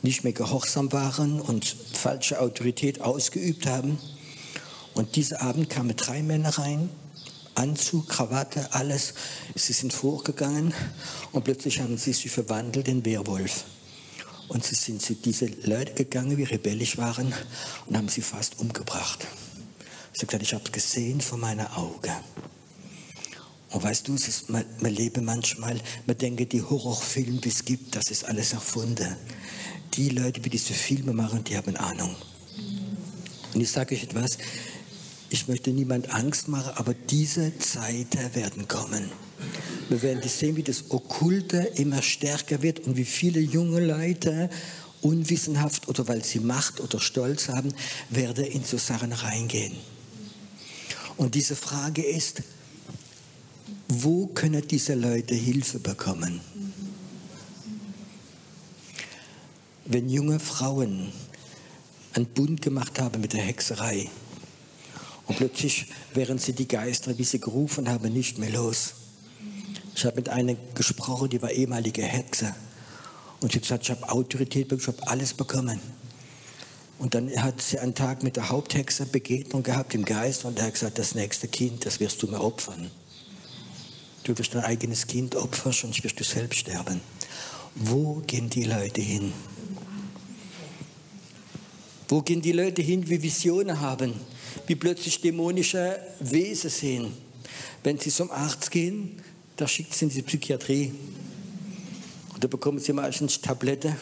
[0.06, 3.98] nicht mehr gehorsam waren und falsche Autorität ausgeübt haben.
[4.94, 6.90] Und diesen Abend kamen drei Männer rein,
[7.56, 9.16] Anzug, Krawatte, alles.
[9.56, 10.74] Sie sind vorgegangen
[11.32, 13.66] und plötzlich haben sie sich verwandelt in Werwolf.
[14.48, 17.34] Und sie sind zu diesen Leuten gegangen, die rebellisch waren,
[17.88, 19.26] und haben sie fast umgebracht.
[20.14, 22.14] Sie gesagt, ich habe es gesehen vor meinen Augen.
[23.72, 27.96] Und weißt du, ist, man, man lebe manchmal, man denke, die Horrorfilme, die es gibt,
[27.96, 29.16] das ist alles erfunden.
[29.98, 32.16] Die Leute, die diese Filme machen, die haben Ahnung.
[33.54, 34.38] Und ich sage euch etwas,
[35.30, 39.10] ich möchte niemand Angst machen, aber diese Zeiten werden kommen.
[39.90, 44.50] Wir werden sehen, wie das Okkulte immer stärker wird und wie viele junge Leute
[45.02, 47.74] unwissenhaft oder weil sie Macht oder Stolz haben,
[48.10, 49.74] werden in so Sachen reingehen.
[51.18, 52.42] Und diese Frage ist,
[53.88, 56.42] wo können diese Leute Hilfe bekommen?
[59.86, 61.12] Wenn junge Frauen
[62.14, 64.10] einen Bund gemacht haben mit der Hexerei
[65.28, 68.96] und plötzlich wären sie die Geister, wie sie gerufen haben, nicht mehr los
[69.96, 72.54] ich habe mit einer gesprochen, die war ehemalige Hexe.
[73.40, 75.80] Und sie hat gesagt, ich habe Autorität bekommen, ich habe alles bekommen.
[77.00, 80.66] Und dann hat sie einen Tag mit der Haupthexe Begegnung gehabt im Geist und er
[80.66, 82.92] hat gesagt, das nächste Kind, das wirst du mir opfern.
[84.24, 87.00] Du wirst dein eigenes Kind opfern, sonst wirst du selbst sterben.
[87.76, 89.34] Wo gehen die Leute hin?
[92.08, 94.14] Wo gehen die Leute hin, wie Visionen haben,
[94.68, 97.14] wie plötzlich dämonische Wesen sehen?
[97.84, 99.22] Wenn sie zum Arzt gehen,
[99.56, 100.92] da schickt sie in die Psychiatrie.
[102.34, 103.96] Und da bekommen sie meistens Tablette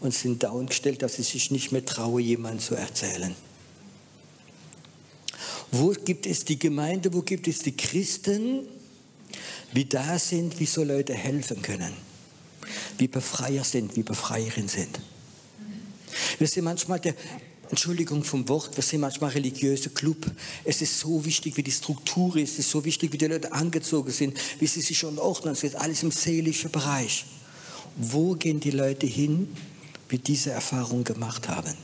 [0.00, 3.34] und sind down gestellt, dass sie sich nicht mehr trauen, jemandem zu erzählen.
[5.72, 8.68] Wo gibt es die Gemeinde, wo gibt es die Christen,
[9.72, 11.92] wie da sind, wie so Leute helfen können,
[12.98, 15.00] wie Befreier sind, wie Befreierin sind.
[16.38, 17.14] Wir sind manchmal der,
[17.70, 20.30] Entschuldigung vom Wort, wir sind manchmal religiöse Club.
[20.64, 23.52] Es ist so wichtig, wie die Struktur ist, es ist so wichtig, wie die Leute
[23.52, 25.52] angezogen sind, wie sie sich schon ordnen.
[25.52, 27.24] Es ist alles im seelischen Bereich.
[27.96, 29.48] Wo gehen die Leute hin,
[30.08, 31.74] wie diese Erfahrung gemacht haben?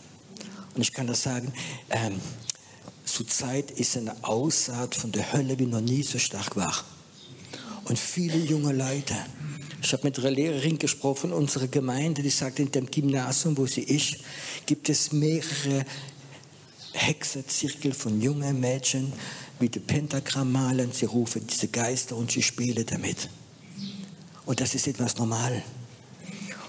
[0.74, 1.52] Und ich kann das sagen,
[1.90, 2.20] ähm,
[3.04, 6.84] zurzeit ist eine Aussaat von der Hölle, wie noch nie so stark war.
[7.84, 9.16] Und viele junge Leute,
[9.82, 13.66] ich habe mit einer Lehrerin gesprochen von unserer Gemeinde, die sagt, in dem Gymnasium, wo
[13.66, 14.18] sie ist,
[14.64, 15.84] gibt es mehrere
[16.92, 19.12] Hexerzirkel von jungen Mädchen,
[19.58, 23.28] wie die Pentagramm malen, sie rufen diese Geister und sie spielen damit.
[24.46, 25.62] Und das ist etwas normal.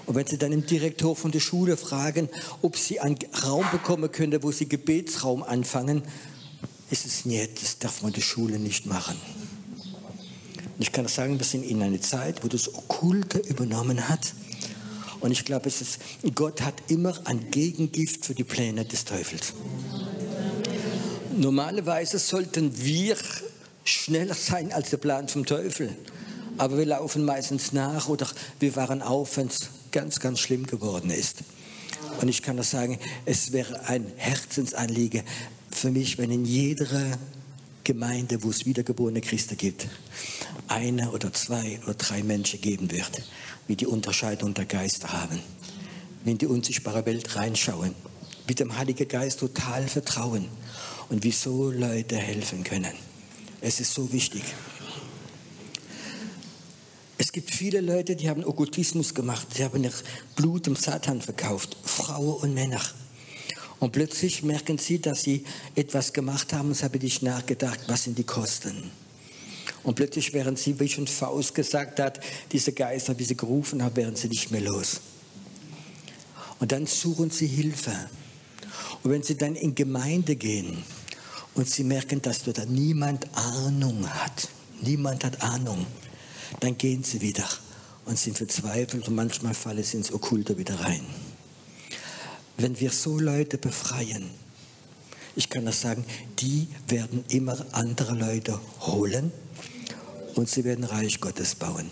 [0.06, 2.28] Und wenn Sie dann im Direktor von der Schule fragen,
[2.62, 6.02] ob Sie einen Raum bekommen können, wo Sie Gebetsraum anfangen,
[6.90, 9.16] ist es nicht, das darf man in der Schule nicht machen.
[10.76, 14.34] Und ich kann sagen, wir sind in einer Zeit, wo das Okkulte übernommen hat.
[15.20, 15.98] Und ich glaube, es ist,
[16.34, 19.54] Gott hat immer ein Gegengift für die Pläne des Teufels.
[21.36, 23.16] Normalerweise sollten wir
[23.84, 25.96] schneller sein als der Plan vom Teufel.
[26.58, 28.28] Aber wir laufen meistens nach oder
[28.60, 31.38] wir waren auf, wenn es ganz, ganz schlimm geworden ist.
[32.20, 35.22] Und ich kann das sagen, es wäre ein Herzensanliegen
[35.70, 36.86] für mich, wenn in jeder
[37.82, 39.88] Gemeinde, wo es wiedergeborene Christen gibt,
[40.68, 43.22] eine oder zwei oder drei Menschen geben wird,
[43.66, 45.40] wie die Unterscheidung der Geister haben,
[46.24, 47.94] in die unsichtbare Welt reinschauen,
[48.46, 50.48] mit dem Heiligen Geist total vertrauen
[51.08, 52.92] und wie so Leute helfen können.
[53.60, 54.42] Es ist so wichtig.
[57.16, 59.88] Es gibt viele Leute, die haben Okkultismus gemacht, die haben
[60.36, 62.80] Blut dem Satan verkauft, Frauen und Männer.
[63.78, 68.04] Und plötzlich merken sie, dass sie etwas gemacht haben und sie haben nicht nachgedacht, was
[68.04, 68.90] sind die Kosten.
[69.84, 72.18] Und plötzlich wären sie, wie schon Faust gesagt hat,
[72.50, 75.00] diese Geister, die sie gerufen haben, wären sie nicht mehr los.
[76.58, 77.94] Und dann suchen sie Hilfe.
[79.02, 80.82] Und wenn sie dann in Gemeinde gehen
[81.54, 84.48] und sie merken, dass dort niemand Ahnung hat,
[84.80, 85.86] niemand hat Ahnung,
[86.60, 87.46] dann gehen sie wieder
[88.06, 91.04] und sind verzweifelt und manchmal fallen sie ins Okkulte wieder rein.
[92.56, 94.30] Wenn wir so Leute befreien,
[95.36, 96.06] ich kann das sagen,
[96.38, 99.32] die werden immer andere Leute holen
[100.34, 101.90] und sie werden Reich Gottes bauen.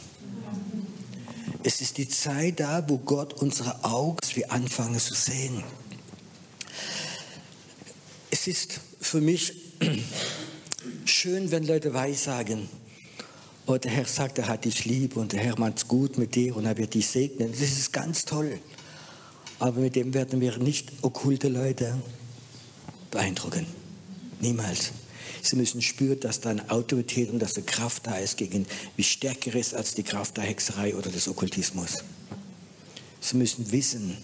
[1.64, 5.62] Es ist die Zeit da, wo Gott unsere Augen wie anfangen zu sehen.
[8.30, 9.54] Es ist für mich
[11.04, 12.68] schön, wenn Leute weissagen,
[13.66, 16.34] oh, der Herr sagt, er hat dich lieb und der Herr macht es gut mit
[16.34, 17.52] dir und er wird dich segnen.
[17.52, 18.58] Das ist ganz toll.
[19.60, 21.96] Aber mit dem werden wir nicht okkulte Leute
[23.12, 23.66] beeindrucken.
[24.40, 24.90] Niemals.
[25.42, 29.04] Sie müssen spüren, dass da eine Autorität und dass eine Kraft da ist, gegen, wie
[29.04, 31.98] stärker ist als die Kraft der Hexerei oder des Okkultismus.
[33.20, 34.16] Sie müssen wissen,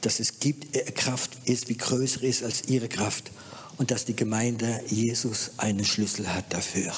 [0.00, 3.30] dass es gibt, eine Kraft ist, wie größer ist als ihre Kraft
[3.78, 6.92] und dass die Gemeinde Jesus einen Schlüssel hat dafür.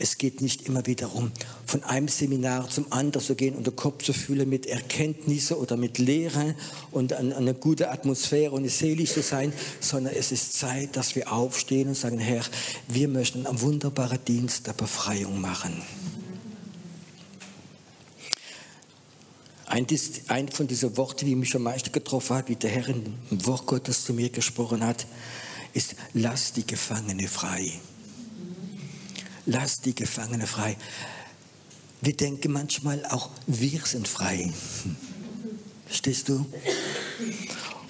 [0.00, 1.32] Es geht nicht immer wieder darum,
[1.66, 5.76] von einem Seminar zum anderen zu gehen und den Kopf zu fühlen mit Erkenntnisse oder
[5.76, 6.54] mit Lehre
[6.92, 11.88] und eine gute Atmosphäre und selig zu sein, sondern es ist Zeit, dass wir aufstehen
[11.88, 12.42] und sagen, Herr,
[12.86, 15.82] wir möchten einen wunderbaren Dienst der Befreiung machen.
[19.66, 19.86] Ein,
[20.28, 23.66] ein von diesen Worten, die mich am meisten getroffen hat, wie der Herr im Wort
[23.66, 25.06] Gottes zu mir gesprochen hat,
[25.74, 27.72] ist, lass die Gefangene frei
[29.48, 30.76] lass die Gefangene frei.
[32.00, 34.52] Wir denken manchmal auch, wir sind frei.
[35.86, 36.46] Verstehst du?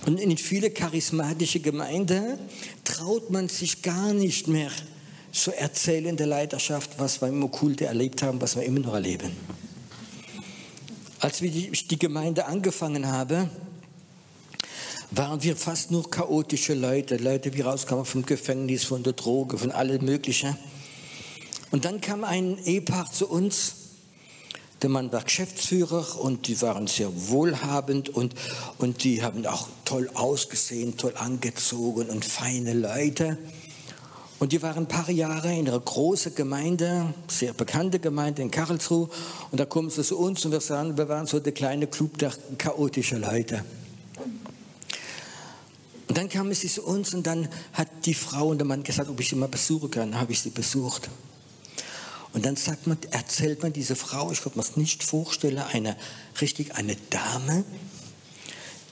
[0.07, 2.39] Und in viele charismatische Gemeinden
[2.85, 4.71] traut man sich gar nicht mehr
[5.33, 9.31] so erzählen der Leiterschaft, was wir im Okkulte erlebt haben, was wir immer noch erleben.
[11.21, 13.51] Als wir die, Gemeinde angefangen haben,
[15.11, 19.73] waren wir fast nur chaotische Leute, Leute, die rauskamen vom Gefängnis, von der Droge, von
[19.73, 20.57] allem Möglichen.
[21.71, 23.75] Und dann kam ein Ehepaar zu uns.
[24.83, 28.35] Der Mann war Geschäftsführer und die waren sehr wohlhabend und,
[28.79, 33.39] und die haben auch toll ausgesehen, toll angezogen und feine Leute.
[34.39, 39.09] Und die waren ein paar Jahre in einer großen Gemeinde, sehr bekannte Gemeinde in Karlsruhe.
[39.51, 42.19] Und da kommen sie zu uns und wir sagen, wir waren so der kleine Club
[42.19, 43.65] der chaotischen Leute.
[46.07, 49.11] Und dann kamen sie zu uns und dann hat die Frau und der Mann gesagt,
[49.11, 50.13] ob ich sie mal besuchen kann.
[50.13, 51.11] Dann habe ich sie besucht.
[52.33, 55.97] Und dann sagt man, erzählt man diese Frau, ich konnte mir das nicht vorstellen, eine
[56.41, 57.65] richtig eine Dame,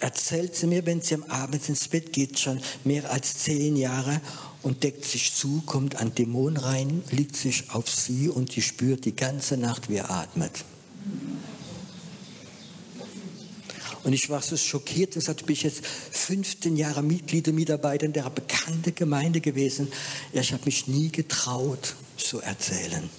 [0.01, 4.21] erzählt sie mir, wenn sie am Abend ins Bett geht, schon mehr als zehn Jahre
[4.63, 9.05] und deckt sich zu, kommt ein Dämon rein, liegt sich auf sie und sie spürt
[9.05, 10.65] die ganze Nacht, wie er atmet.
[14.03, 18.07] Und ich war so schockiert und sagte, bin ich jetzt 15 Jahre Mitglied und Mitarbeiter
[18.07, 19.89] in der bekannten Gemeinde gewesen.
[20.33, 23.11] Ich habe mich nie getraut zu erzählen.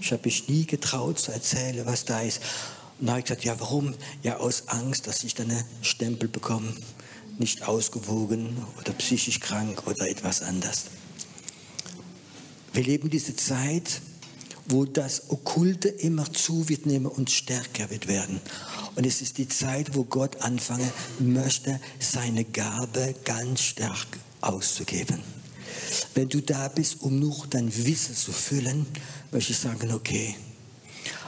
[0.00, 2.40] Ich habe mich nie getraut zu erzählen, was da ist.
[3.00, 3.94] Und da habe ich gesagt, ja, warum?
[4.22, 6.72] Ja, aus Angst, dass ich dann einen Stempel bekomme.
[7.38, 10.86] Nicht ausgewogen oder psychisch krank oder etwas anderes.
[12.72, 14.00] Wir leben diese Zeit,
[14.68, 18.40] wo das Okkulte immer zu wird nehmen und stärker wird werden.
[18.96, 24.06] Und es ist die Zeit, wo Gott anfangen möchte, seine Gabe ganz stark
[24.40, 25.22] auszugeben.
[26.14, 28.86] Wenn du da bist, um nur dein Wissen zu füllen,
[29.30, 30.34] möchte ich sagen, okay.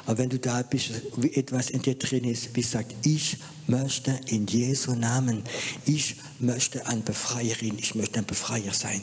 [0.07, 3.37] Aber wenn du da bist, wie etwas in dir drin ist, wie sagt, ich
[3.67, 5.45] möchte in Jesu Namen,
[5.87, 9.03] ich möchte ein Befreierin, ich möchte ein Befreier sein,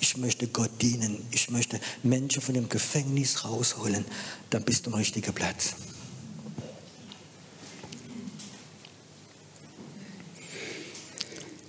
[0.00, 4.04] ich möchte Gott dienen, ich möchte Menschen von dem Gefängnis rausholen,
[4.50, 5.74] dann bist du am richtigen Platz.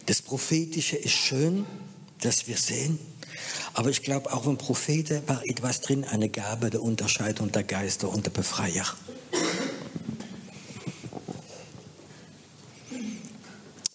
[0.07, 1.67] Das Prophetische ist schön,
[2.21, 2.97] dass wir sehen,
[3.73, 8.10] aber ich glaube, auch im Propheten war etwas drin, eine Gabe der Unterscheidung der Geister
[8.10, 8.86] und der Befreier.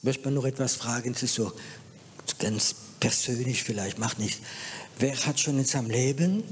[0.03, 1.53] Möchte man noch etwas fragen, es so
[2.39, 4.41] ganz persönlich vielleicht, macht nichts.
[4.99, 6.45] Wer hat schon in seinem Leben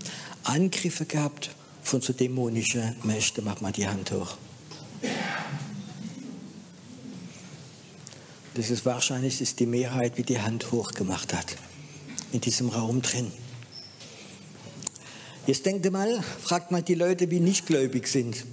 [0.44, 1.50] Angriffe gehabt
[1.82, 3.44] von so dämonischen Mächten?
[3.44, 4.36] Mach mal die Hand hoch.
[8.54, 11.56] Das ist wahrscheinlich ist die Mehrheit, wie die Hand hoch gemacht hat
[12.32, 13.30] in diesem Raum drin.
[15.46, 18.44] Jetzt denkt mal, fragt mal die Leute, die nicht gläubig sind.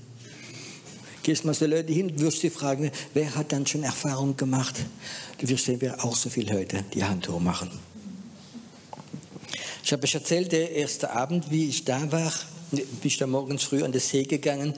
[1.21, 4.75] Gehst mal so Leute hin, wirst sie fragen, wer hat dann schon Erfahrung gemacht?
[5.37, 7.69] Du wirst sehen, wer auch so viele Leute die Hand hoch machen.
[9.83, 12.34] Ich habe euch erzählt, der erste Abend, wie ich da war,
[12.71, 14.73] bin ich da morgens früh an den See gegangen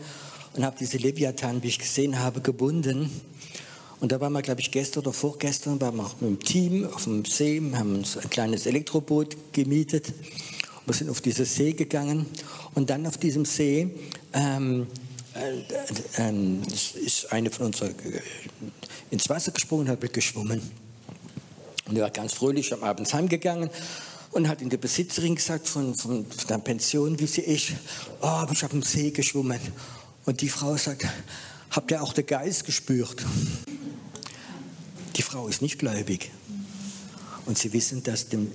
[0.54, 3.10] und habe diese Leviathan, wie ich gesehen habe, gebunden.
[4.02, 7.04] Und da waren wir, glaube ich, gestern oder vorgestern, waren wir mit dem Team auf
[7.04, 10.12] dem See, haben uns ein kleines Elektroboot gemietet.
[10.88, 12.26] Wir sind auf diesen See gegangen
[12.74, 13.92] und dann auf diesem See
[14.34, 14.88] ähm,
[15.36, 17.94] äh, äh, ist eine von uns äh,
[19.12, 20.64] ins Wasser gesprungen, hat geschwommen.
[21.86, 23.70] Und er war ganz fröhlich am Abend heimgegangen
[24.32, 27.74] und hat in der Besitzerin gesagt von, von, von der Pension, wie sie ist,
[28.20, 29.60] oh, ich habe im See geschwommen.
[30.26, 31.06] Und die Frau sagt,
[31.72, 33.26] Habt ihr auch den Geist gespürt?
[35.16, 36.32] Die Frau ist nicht gläubig.
[37.46, 38.52] Und sie wissen, dass dem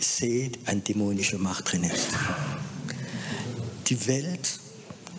[0.00, 2.08] See eine dämonische Macht drin ist.
[3.86, 4.60] Die Welt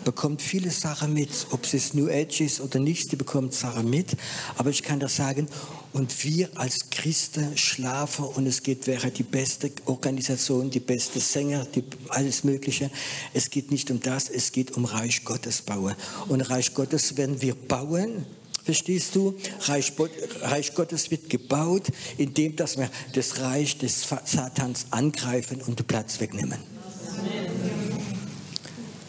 [0.06, 4.16] bekommt viele Sachen mit, ob es New Age ist oder nicht, die bekommt Sachen mit.
[4.56, 5.48] Aber ich kann das sagen,
[5.92, 11.64] und wir als Christen schlafen und es geht, wäre die beste Organisation, die beste Sänger,
[11.64, 12.90] die, alles Mögliche.
[13.34, 15.96] Es geht nicht um das, es geht um Reich Gottes bauen.
[16.28, 18.26] Und Reich Gottes werden wir bauen,
[18.64, 19.36] Verstehst du?
[19.60, 19.92] Reich,
[20.40, 21.84] Reich, Gottes wird gebaut,
[22.18, 26.58] indem dass wir das Reich des Satans angreifen und den Platz wegnehmen.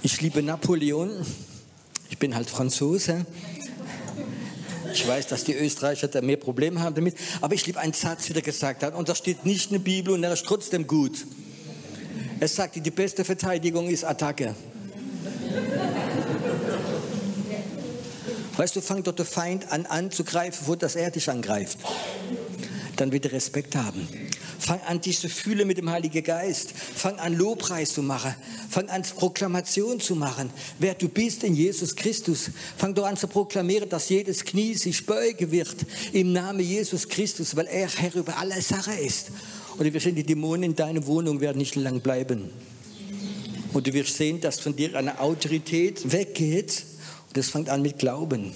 [0.04, 1.26] Ich liebe Napoleon.
[2.10, 3.26] Ich bin halt Franzose.
[4.94, 7.16] Ich weiß, dass die Österreicher da mehr Probleme haben damit.
[7.42, 8.94] Aber ich liebe einen Satz, der gesagt hat.
[8.94, 11.26] Und da steht nicht in der Bibel und er ist trotzdem gut.
[12.40, 14.56] Er sagt, die beste Verteidigung ist Attacke.
[18.58, 21.78] Weißt du, fang dort der Feind an anzugreifen, wo das er dich angreift.
[22.96, 24.08] Dann wird er Respekt haben.
[24.58, 26.72] Fang an, dich zu fühlen mit dem Heiligen Geist.
[26.72, 28.34] Fang an, Lobpreis zu machen.
[28.70, 30.50] Fang an, Proklamation zu machen,
[30.80, 32.50] wer du bist in Jesus Christus.
[32.76, 35.76] Fang doch an zu proklamieren, dass jedes Knie sich beugen wird
[36.12, 39.28] im Namen Jesus Christus, weil er Herr über alle Sachen ist.
[39.78, 42.50] Und wir sehen, die Dämonen in deiner Wohnung werden nicht lang bleiben.
[43.74, 46.87] Und du wirst sehen, dass von dir eine Autorität weggeht
[47.38, 48.54] das fängt an mit Glauben.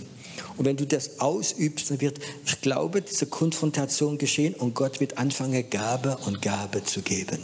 [0.57, 5.17] Und wenn du das ausübst, dann wird, ich glaube, diese Konfrontation geschehen und Gott wird
[5.17, 7.39] anfangen, Gabe und Gabe zu geben.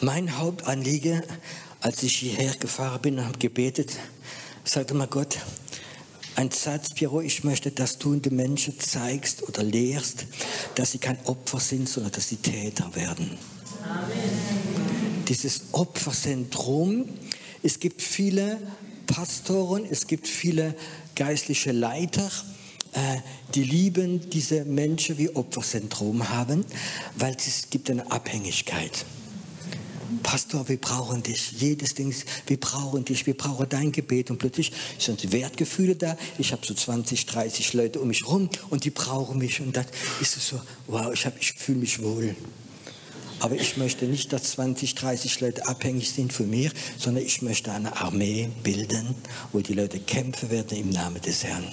[0.00, 1.22] Mein Hauptanliegen,
[1.80, 3.92] als ich hierher gefahren bin und habe gebetet,
[4.64, 5.38] sagte mal Gott,
[6.34, 10.26] ein Satz, Piero, ich möchte, dass du den Menschen zeigst oder lehrst,
[10.74, 13.38] dass sie kein Opfer sind, sondern dass sie Täter werden.
[13.82, 14.75] Amen
[15.28, 17.08] dieses Opferzentrum.
[17.62, 18.58] Es gibt viele
[19.06, 20.74] Pastoren, es gibt viele
[21.14, 22.30] geistliche Leiter,
[22.92, 23.18] äh,
[23.54, 26.64] die lieben diese Menschen wie Opferzentrum haben,
[27.16, 29.04] weil es gibt eine Abhängigkeit.
[30.22, 31.52] Pastor, wir brauchen dich.
[31.52, 32.14] Jedes Ding,
[32.46, 34.30] wir brauchen dich, wir brauchen dein Gebet.
[34.30, 36.16] Und plötzlich sind Wertgefühle da.
[36.38, 39.60] Ich habe so 20, 30 Leute um mich rum und die brauchen mich.
[39.60, 39.86] Und dann
[40.20, 42.34] ist so, wow, ich, ich fühle mich wohl.
[43.40, 47.70] Aber ich möchte nicht, dass 20, 30 Leute abhängig sind von mir, sondern ich möchte
[47.72, 49.14] eine Armee bilden,
[49.52, 51.72] wo die Leute kämpfen werden im Namen des Herrn.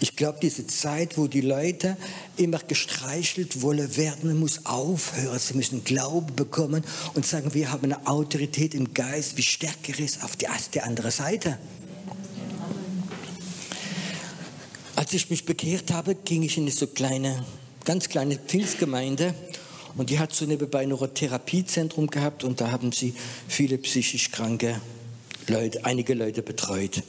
[0.00, 1.96] Ich glaube, diese Zeit, wo die Leute
[2.36, 5.38] immer gestreichelt wollen werden, muss aufhören.
[5.38, 6.84] Sie müssen Glauben bekommen
[7.14, 11.10] und sagen, wir haben eine Autorität im Geist, wie stärker ist auf die, die andere
[11.10, 11.58] Seite.
[14.96, 17.44] Als ich mich bekehrt habe, ging ich in so kleine
[17.84, 19.34] ganz kleine Pfingstgemeinde
[19.96, 23.14] und die hat so nebenbei noch ein Therapiezentrum gehabt und da haben sie
[23.46, 24.80] viele psychisch kranke
[25.46, 27.02] Leute, einige Leute betreut.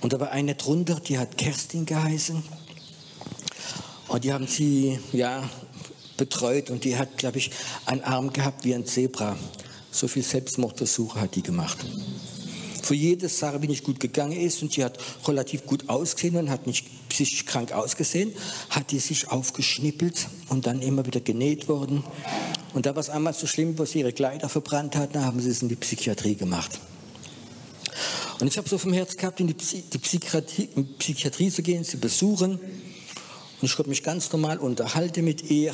[0.00, 2.42] Und da war eine drunter, die hat Kerstin geheißen
[4.08, 5.48] und die haben sie ja
[6.16, 7.50] betreut und die hat, glaube ich,
[7.86, 9.36] einen Arm gehabt wie ein Zebra.
[9.90, 11.78] So viel Selbstmordversuche hat die gemacht.
[12.82, 16.50] Für jede Sache, wie nicht gut gegangen ist und sie hat relativ gut ausgesehen und
[16.50, 18.32] hat nicht psychisch krank ausgesehen,
[18.70, 22.04] hat die sich aufgeschnippelt und dann immer wieder genäht worden.
[22.74, 25.40] Und da war es einmal so schlimm, wo sie ihre Kleider verbrannt hat, dann haben
[25.40, 26.78] sie es in die Psychiatrie gemacht.
[28.40, 31.62] Und ich habe so vom Herz gehabt, in die, Psy die Psychiatrie, in Psychiatrie zu
[31.62, 32.52] gehen, sie besuchen.
[32.52, 35.72] Und ich habe mich ganz normal unterhalten mit ihr.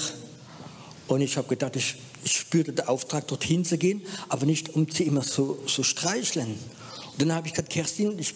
[1.06, 4.86] Und ich habe gedacht, ich, ich spürte den Auftrag, dorthin zu gehen, aber nicht, um
[4.90, 6.58] sie immer so, so streicheln
[7.18, 8.34] dann habe ich gesagt, Kerstin, ich,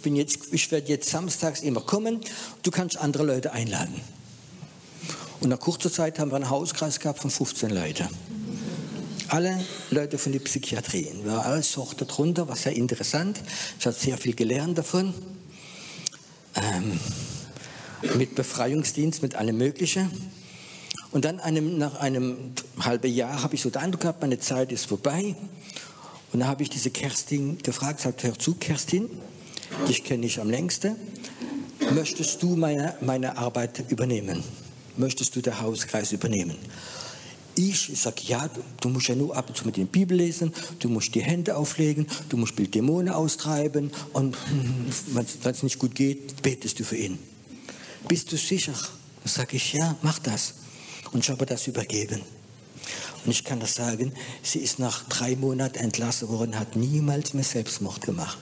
[0.53, 2.20] ich werde jetzt samstags immer kommen,
[2.62, 4.01] du kannst andere Leute einladen.
[5.41, 8.09] Und nach kurzer Zeit haben wir einen Hauskreis gehabt von 15 Leuten.
[9.29, 11.11] Alle Leute von der Psychiatrie.
[11.22, 13.41] Wir waren alle Sorte drunter, war sehr interessant.
[13.79, 15.14] Ich habe sehr viel gelernt davon.
[16.55, 16.99] Ähm,
[18.16, 20.11] mit Befreiungsdienst, mit allem Möglichen.
[21.11, 24.72] Und dann einem, nach einem halben Jahr habe ich so den Eindruck gehabt, meine Zeit
[24.72, 25.35] ist vorbei.
[26.33, 29.09] Und da habe ich diese Kerstin gefragt, sagt, hör zu, Kerstin,
[29.89, 30.97] dich kenne ich am längsten.
[31.93, 34.43] Möchtest du meine, meine Arbeit übernehmen?
[34.97, 36.57] Möchtest du den Hauskreis übernehmen?
[37.55, 38.49] Ich, ich sage, ja,
[38.81, 41.57] du, musst ja nur ab und zu mit der Bibel lesen, du musst die Hände
[41.57, 44.37] auflegen, du musst Dämonen austreiben und
[45.07, 47.18] wenn es nicht gut geht, betest du für ihn.
[48.07, 48.74] Bist du sicher?
[49.24, 50.55] Sage ich, ja, mach das.
[51.12, 52.22] Und ich habe das übergeben.
[53.24, 54.12] Und ich kann das sagen,
[54.43, 58.39] sie ist nach drei Monaten entlassen worden, hat niemals mehr Selbstmord gemacht.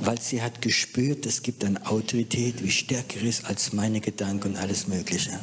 [0.00, 4.56] Weil sie hat gespürt, es gibt eine Autorität, wie stärker ist als meine Gedanken und
[4.56, 5.38] alles Mögliche.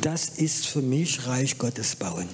[0.00, 2.28] Das ist für mich Reich Gottes bauen.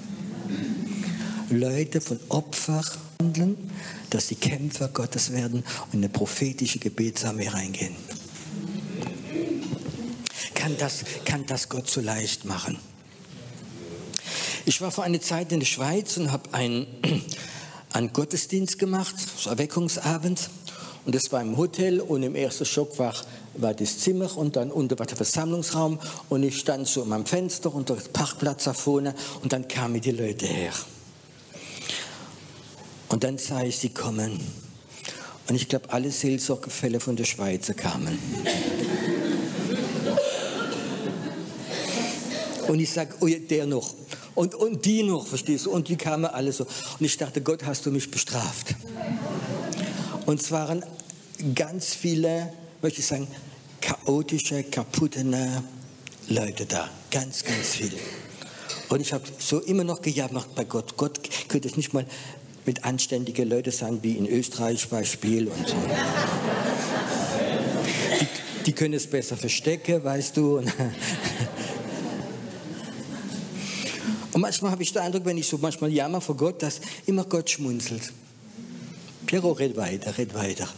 [1.51, 2.83] Leute von Opfer
[3.21, 3.57] handeln,
[4.11, 7.95] dass sie Kämpfer Gottes werden und in eine prophetische Gebetsarmee reingehen.
[10.55, 12.79] Kann das, kann das Gott so leicht machen?
[14.69, 16.87] Ich war vor einer Zeit in der Schweiz und habe einen,
[17.95, 19.15] einen Gottesdienst gemacht,
[19.47, 20.51] Erweckungsabend.
[21.07, 23.15] Und das war im Hotel und im ersten Stock war,
[23.55, 25.99] war das Zimmer und dann unter war der Versammlungsraum
[26.29, 30.11] und ich stand so am Fenster unter dem Parkplatz da vorne und dann kamen die
[30.11, 30.75] Leute her.
[33.09, 34.39] Und dann sah ich sie kommen.
[35.49, 38.19] Und ich glaube, alle Seelsorgefälle von der Schweiz kamen.
[42.67, 43.95] Und ich sage, oh, der noch.
[44.39, 45.73] Und, und die noch, verstehst du?
[45.73, 46.65] Und die kamen alle so.
[46.65, 48.77] Und ich dachte, Gott, hast du mich bestraft.
[50.27, 50.85] Und es waren
[51.57, 53.27] ganz viele, möchte ich sagen,
[53.81, 55.25] chaotische, kaputte
[56.29, 56.89] Leute da.
[57.11, 57.97] Ganz, ganz viele.
[58.91, 60.97] Und ich habe so immer noch gejammert bei Gott.
[60.97, 61.19] Gott
[61.49, 62.07] könnte es nicht mal
[62.65, 65.75] mit anständigen Leuten sein, wie in Österreich bei Spiel und so.
[68.21, 68.27] Die,
[68.67, 70.59] die können es besser verstecken, weißt du.
[70.59, 70.73] Und
[74.41, 77.51] manchmal habe ich den Eindruck, wenn ich so manchmal jammer vor Gott, dass immer Gott
[77.51, 78.13] schmunzelt.
[79.27, 80.69] Piero, red weiter, red weiter.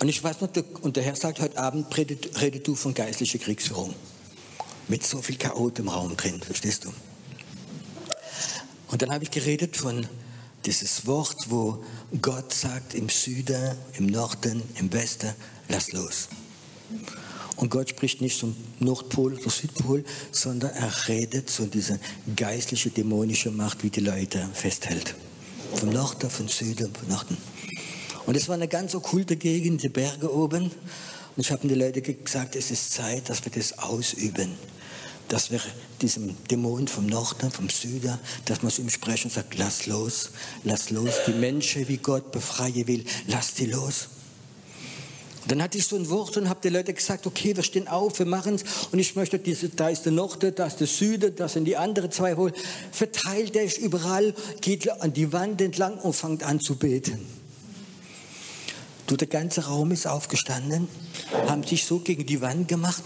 [0.00, 0.48] Und ich weiß noch,
[0.82, 3.94] und der Herr sagt heute Abend, redet, redet du von geistlicher Kriegsführung.
[4.88, 6.92] Mit so viel Chaot im Raum drin, verstehst du?
[8.88, 10.06] Und dann habe ich geredet von
[10.64, 11.84] dieses Wort, wo
[12.20, 15.32] Gott sagt im Süden, im Norden, im Westen,
[15.68, 16.28] lass los.
[17.60, 20.02] Und Gott spricht nicht zum Nordpol oder Südpol,
[20.32, 21.98] sondern er redet zu dieser
[22.34, 25.14] geistlichen, dämonischen Macht, wie die Leute festhält.
[25.74, 27.36] Vom Norden, vom Süden, vom Norden.
[28.24, 30.64] Und es war eine ganz okkulte Gegend, die Berge oben.
[30.64, 30.72] Und
[31.36, 34.54] ich habe den Leuten gesagt, es ist Zeit, dass wir das ausüben
[35.28, 35.60] dass wir
[36.02, 40.30] diesem Dämon vom Norden, vom Süden, dass man zu ihm sprechen und sagt, lass los,
[40.64, 41.14] lass los.
[41.24, 44.08] Die Menschen, wie Gott befreien will, lass die los.
[45.48, 48.18] Dann hatte ich so ein Wort und habe den Leuten gesagt, okay, wir stehen auf,
[48.18, 48.64] wir machen es.
[48.92, 51.76] Und ich möchte, diese, da ist der Norden, da ist der Süden, da sind die
[51.76, 52.52] anderen zwei wohl.
[52.92, 57.26] Verteilt euch überall, geht an die Wand entlang und fangt an zu beten.
[59.06, 60.86] Du, der ganze Raum ist aufgestanden,
[61.48, 63.02] haben sich so gegen die Wand gemacht.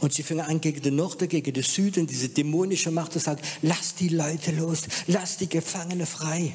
[0.00, 3.40] Und sie fingen an, gegen den Norden, gegen den Süden, diese dämonische Macht zu sagen,
[3.62, 6.52] lass die Leute los, lass die Gefangene frei.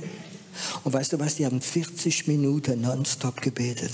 [0.84, 3.92] Und weißt du was, die haben 40 Minuten nonstop gebetet.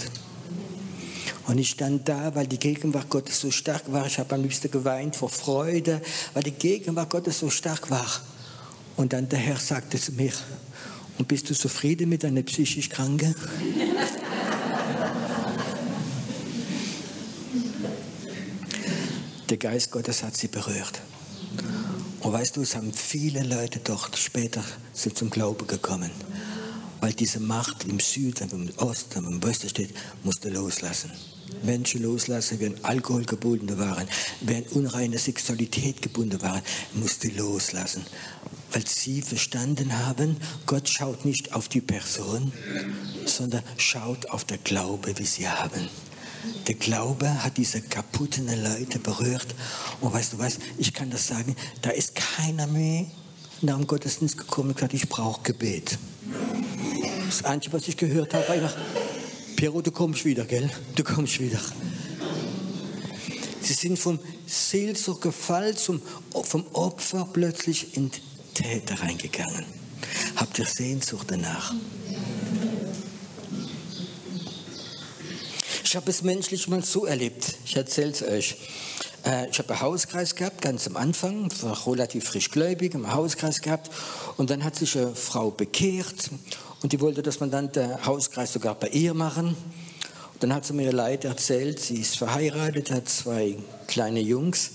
[1.48, 4.06] Und ich stand da, weil die Gegenwart Gottes so stark war.
[4.06, 6.02] Ich habe am liebsten geweint vor Freude,
[6.34, 8.08] weil die Gegenwart Gottes so stark war.
[8.96, 10.32] Und dann der Herr sagte zu mir,
[11.18, 13.36] und bist du zufrieden mit deiner psychisch Kranke?
[19.50, 21.02] Der Geist Gottes hat sie berührt.
[22.22, 24.64] Und weißt du, es haben viele Leute dort später
[24.94, 26.10] zum Glauben gekommen.
[27.02, 31.12] Weil diese Macht im Süden, im Osten, im Westen steht, musste loslassen.
[31.62, 34.08] Menschen loslassen, an Alkohol gebunden waren,
[34.48, 36.62] an unreine Sexualität gebunden waren,
[36.94, 38.06] musste loslassen.
[38.72, 42.52] Weil sie verstanden haben, Gott schaut nicht auf die Person,
[43.26, 45.90] sondern schaut auf der Glaube, wie sie haben.
[46.68, 49.48] Der Glaube hat diese kaputten Leute berührt.
[50.02, 53.06] Und weißt du was, ich kann das sagen, da ist keiner mehr
[53.62, 55.98] nach dem Gottesdienst gekommen und gesagt, ich brauche Gebet.
[57.26, 58.76] Das Einzige, was ich gehört habe, war einfach,
[59.64, 60.70] Piero, du kommst wieder, gell?
[60.94, 61.58] Du kommst wieder.
[63.62, 66.02] Sie sind vom Seelsorgefall zum,
[66.44, 68.12] vom Opfer plötzlich in
[68.54, 69.64] Täter reingegangen.
[70.36, 71.74] Habt ihr Sehnsucht danach?
[75.86, 77.56] Ich habe es menschlich mal so erlebt.
[77.64, 78.58] Ich erzähle es euch.
[79.26, 83.62] Äh, ich habe einen Hauskreis gehabt, ganz am Anfang, war relativ frisch gläubig, im Hauskreis
[83.62, 83.90] gehabt.
[84.36, 86.32] Und dann hat sich eine Frau bekehrt
[86.84, 89.56] und die wollte, dass man dann den Hauskreis sogar bei ihr machen.
[90.34, 93.56] Und dann hat sie mir leid erzählt, sie ist verheiratet, hat zwei
[93.88, 94.72] kleine Jungs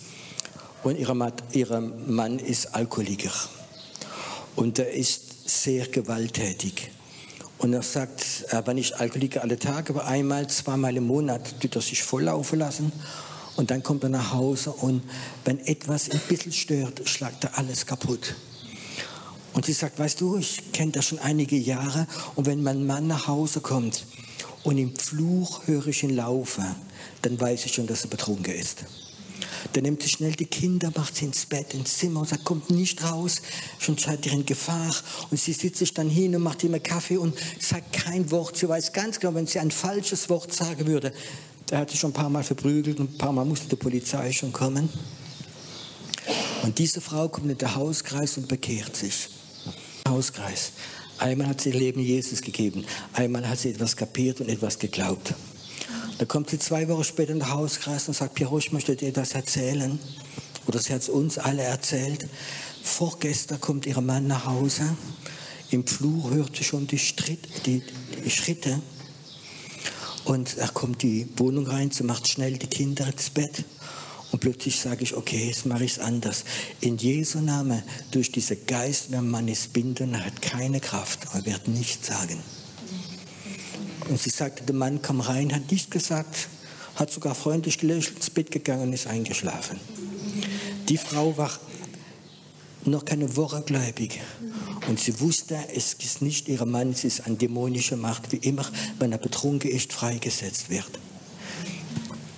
[0.83, 3.33] und ihr Mann ist Alkoholiker.
[4.57, 6.91] Und er ist sehr gewalttätig.
[7.59, 11.77] Und er sagt, er war nicht Alkoholiker alle Tage, aber einmal, zweimal im Monat tut
[11.77, 12.91] er sich volllaufen lassen.
[13.57, 15.03] Und dann kommt er nach Hause und
[15.45, 18.35] wenn etwas ein bisschen stört, schlagt er alles kaputt.
[19.59, 22.07] Und sie sagt, weißt du, ich kenne das schon einige Jahre
[22.37, 24.07] und wenn mein Mann nach Hause kommt
[24.63, 26.65] und im Fluch höre ich ihn laufen,
[27.23, 28.85] dann weiß ich schon, dass er betrunken ist.
[29.73, 32.71] Dann nimmt sie schnell die Kinder, macht sie ins Bett, ins Zimmer und sagt, kommt
[32.71, 33.43] nicht raus,
[33.81, 34.95] schon seid ihr in Gefahr.
[35.33, 38.57] Und sie sitzt sich dann hin und macht immer Kaffee und sagt kein Wort.
[38.57, 41.13] Sie weiß ganz genau, wenn sie ein falsches Wort sagen würde,
[41.69, 44.31] der hat sich schon ein paar Mal verprügelt und ein paar Mal musste die Polizei
[44.31, 44.89] schon kommen.
[46.63, 49.31] Und diese Frau kommt in den Hauskreis und bekehrt sich.
[50.09, 50.73] Hauskreis.
[51.19, 55.35] Einmal hat sie ihr Leben Jesus gegeben, einmal hat sie etwas kapiert und etwas geglaubt.
[56.19, 59.13] Da kommt sie zwei Wochen später in den Hauskreis und sagt, Piero, ich möchte dir
[59.13, 59.99] das erzählen.
[60.67, 62.27] Oder sie hat es uns alle erzählt.
[62.83, 64.97] Vorgestern kommt ihr Mann nach Hause.
[65.71, 67.83] Im Flur hört sie schon die, Stritt, die,
[68.25, 68.81] die Schritte.
[70.25, 73.65] Und er kommt die Wohnung rein, sie macht schnell die Kinder ins Bett.
[74.31, 76.45] Und plötzlich sage ich, okay, jetzt mache ich es anders.
[76.81, 81.47] In Jesu Namen, durch diese Geist, der Mann ist binden, er hat keine Kraft, er
[81.47, 82.39] wird nichts sagen.
[84.09, 86.49] Und sie sagte, der Mann kam rein, hat nichts gesagt,
[86.95, 89.79] hat sogar freundlich gelöscht, ins Bett gegangen und ist eingeschlafen.
[90.89, 91.51] Die Frau war
[92.85, 94.21] noch keine Woche gläubig.
[94.89, 98.65] Und sie wusste, es ist nicht ihr Mann, es ist eine dämonische Macht, wie immer,
[98.99, 100.99] wenn er betrunken ist, freigesetzt wird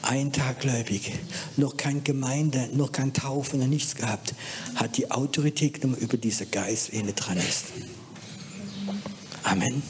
[0.02, 1.12] ein Tag gläubig,
[1.56, 4.34] noch kein Gemeinde, noch kein Taufen, noch nichts gehabt,
[4.74, 7.66] hat die Autorität genommen über diese Geist, der dran ist.
[9.42, 9.82] Amen.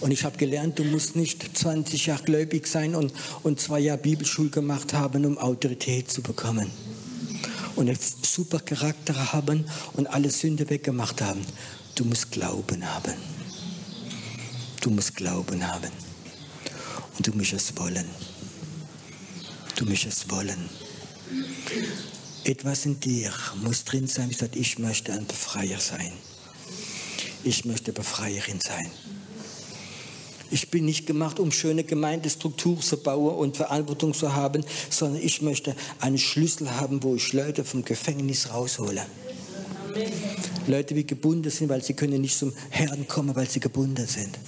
[0.00, 3.12] Und ich habe gelernt, du musst nicht 20 Jahre gläubig sein und,
[3.42, 6.70] und zwei Jahre Bibelschule gemacht haben, um Autorität zu bekommen.
[7.74, 11.40] Und einen super Charakter haben und alle Sünde weggemacht haben.
[11.94, 13.14] Du musst Glauben haben.
[14.80, 16.05] Du musst Glauben haben.
[17.16, 18.06] Und du musst es wollen.
[19.76, 20.68] Du musst es wollen.
[22.44, 26.12] Etwas in dir muss drin sein, wie gesagt, ich möchte ein Befreier sein.
[27.42, 28.90] Ich möchte Befreierin sein.
[30.50, 35.42] Ich bin nicht gemacht, um schöne Gemeindestruktur zu bauen und Verantwortung zu haben, sondern ich
[35.42, 39.04] möchte einen Schlüssel haben, wo ich Leute vom Gefängnis raushole.
[40.66, 44.38] Leute, die gebunden sind, weil sie können nicht zum Herrn kommen, weil sie gebunden sind.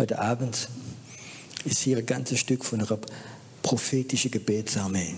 [0.00, 0.66] Heute Abend
[1.66, 2.98] ist hier ein ganzes Stück von einer
[3.60, 5.14] prophetischen Gebetsarmee.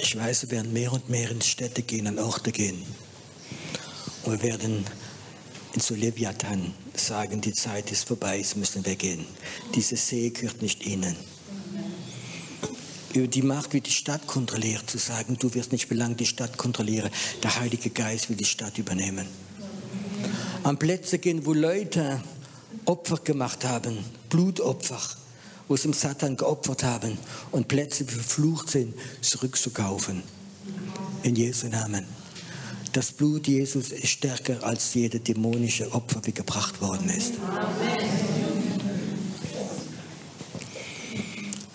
[0.00, 2.82] Ich weiß, wir werden mehr und mehr in Städte gehen, an Orte gehen.
[4.24, 4.84] Und wir werden
[5.76, 9.24] so Leviathan sagen, die Zeit ist vorbei, es müssen wir gehen.
[9.76, 11.14] Diese See gehört nicht ihnen.
[13.14, 16.58] Über die Macht, wie die Stadt kontrolliert, zu sagen, du wirst nicht belangt, die Stadt
[16.58, 17.12] kontrollieren.
[17.44, 19.28] Der Heilige Geist will die Stadt übernehmen
[20.62, 22.20] an Plätze gehen, wo Leute
[22.84, 23.98] Opfer gemacht haben,
[24.30, 25.00] Blutopfer,
[25.68, 27.18] wo sie dem Satan geopfert haben
[27.50, 30.22] und Plätze verflucht sind, zurückzukaufen.
[31.22, 32.04] In Jesu Namen.
[32.92, 37.34] Das Blut Jesus ist stärker als jede dämonische Opfer, wie gebracht worden ist.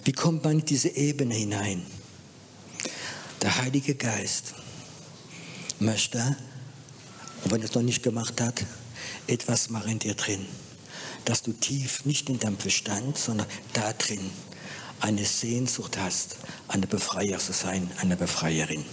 [0.04, 1.86] Wie kommt man in diese Ebene hinein?
[3.42, 4.54] Der Heilige Geist
[5.80, 6.36] möchte
[7.44, 8.66] und wenn er es noch nicht gemacht hat,
[9.28, 10.46] etwas machen in dir drin.
[11.26, 14.30] Dass du tief, nicht in deinem Verstand, sondern da drin
[15.00, 16.38] eine Sehnsucht hast,
[16.68, 18.86] eine Befreier zu sein, eine Befreierin.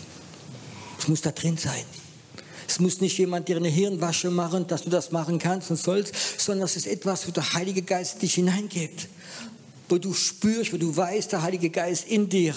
[0.98, 1.84] Es muss da drin sein.
[2.66, 6.14] Es muss nicht jemand dir eine Hirnwasche machen, dass du das machen kannst und sollst,
[6.38, 9.09] sondern es ist etwas, wo der Heilige Geist dich hineingibt
[9.91, 12.55] wo du spürst, wo du weißt, der Heilige Geist in dir,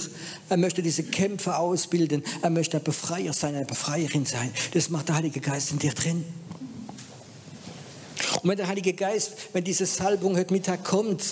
[0.49, 4.51] er möchte diese Kämpfe ausbilden, er möchte ein Befreier sein, eine Befreierin sein.
[4.73, 6.23] Das macht der Heilige Geist in dir drin.
[8.41, 11.23] Und wenn der Heilige Geist, wenn diese Salbung heute Mittag kommt,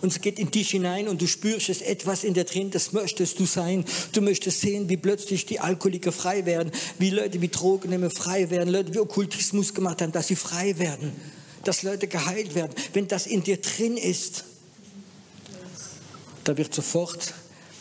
[0.00, 2.92] und es geht in dich hinein und du spürst es etwas in dir drin, das
[2.92, 3.84] möchtest du sein.
[4.12, 8.68] Du möchtest sehen, wie plötzlich die Alkoholiker frei werden, wie Leute wie Drogennehmer frei werden,
[8.70, 11.12] Leute wie Okkultismus gemacht haben, dass sie frei werden,
[11.64, 12.72] dass Leute geheilt werden.
[12.92, 14.44] Wenn das in dir drin ist,
[16.44, 17.34] da wird sofort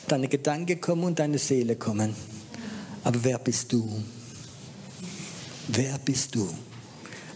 [0.07, 2.15] deine Gedanken kommen und deine Seele kommen.
[3.03, 4.03] Aber wer bist du?
[5.67, 6.49] Wer bist du?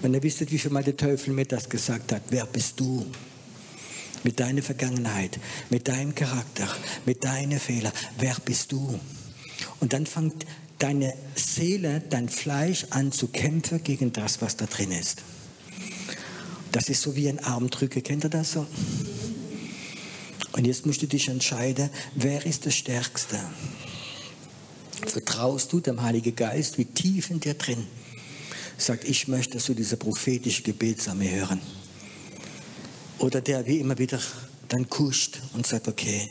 [0.01, 3.05] Wenn ihr wisst, wie schon mal der Teufel mir das gesagt hat, wer bist du?
[4.23, 6.67] Mit deiner Vergangenheit, mit deinem Charakter,
[7.05, 8.99] mit deinen Fehlern, wer bist du?
[9.80, 10.45] Und dann fängt
[10.80, 15.23] deine Seele, dein Fleisch an zu kämpfen gegen das, was da drin ist.
[16.71, 18.67] Das ist so wie ein Armdrücker, kennt ihr das so?
[20.58, 23.39] Und jetzt musst du dich entscheiden, wer ist der Stärkste?
[25.05, 27.86] Vertraust du dem Heiligen Geist, wie tief in dir drin?
[28.76, 31.62] Sagt, ich möchte so diese prophetische Gebetsarmee hören.
[33.20, 34.20] Oder der wie immer wieder
[34.68, 36.28] dann kuscht und sagt, okay,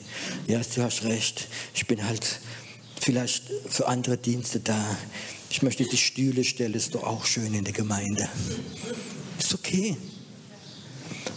[0.49, 2.41] ja, du hast recht, ich bin halt
[3.01, 4.99] vielleicht für andere Dienste da.
[5.51, 8.29] Ich möchte die Stühle stellen, ist doch auch schön in der Gemeinde.
[9.39, 9.97] Ist okay.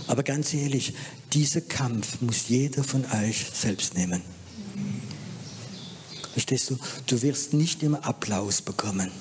[0.07, 0.95] Aber ganz ehrlich,
[1.33, 4.21] dieser Kampf muss jeder von euch selbst nehmen.
[6.33, 6.77] Verstehst du?
[7.07, 9.11] Du wirst nicht immer Applaus bekommen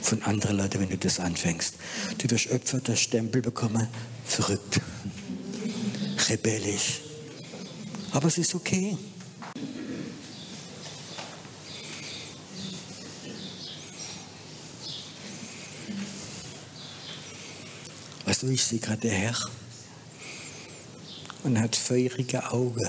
[0.00, 1.74] von anderen Leuten, wenn du das anfängst.
[2.18, 3.86] Du wirst öfter das Stempel bekommen,
[4.24, 4.80] verrückt,
[6.28, 7.00] rebellisch.
[8.12, 8.96] Aber es ist okay.
[18.24, 19.36] Weißt du, ich sehe gerade der Herr
[21.44, 22.88] und hat feurige Augen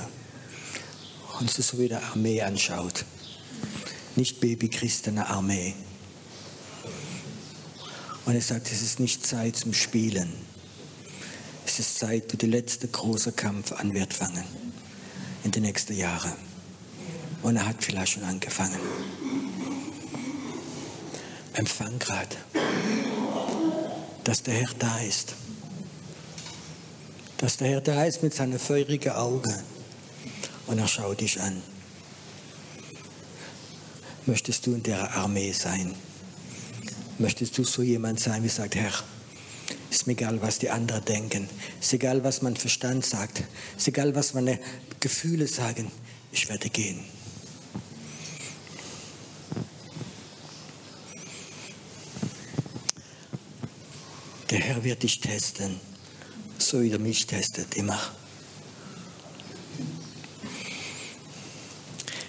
[1.39, 3.06] und sie so wie der Armee anschaut.
[4.16, 5.74] Nicht Babychristene Armee.
[8.26, 10.32] Und er sagt, es ist nicht Zeit zum Spielen.
[11.66, 14.45] Es ist Zeit, wo der letzte große Kampf an wird fangen.
[15.43, 16.34] In den nächsten Jahren.
[17.41, 18.80] Und er hat vielleicht schon angefangen.
[21.54, 22.36] Empfang gerade,
[24.24, 25.36] dass der Herr da ist.
[27.44, 29.54] Dass der Herr da ist mit seinen feurigen Augen.
[30.66, 31.62] Und er schaut dich an.
[34.26, 35.94] Möchtest du in der Armee sein?
[37.20, 38.94] Möchtest du so jemand sein, wie sagt, Herr,
[39.91, 41.50] ist mir egal, was die anderen denken.
[41.82, 43.44] Ist egal, was mein Verstand sagt.
[43.78, 44.58] Ist egal, was meine
[45.02, 45.91] Gefühle sagen.
[46.32, 47.02] Ich werde gehen.
[54.50, 55.82] Der Herr wird dich testen,
[56.74, 57.99] so wie er mich testet, immer.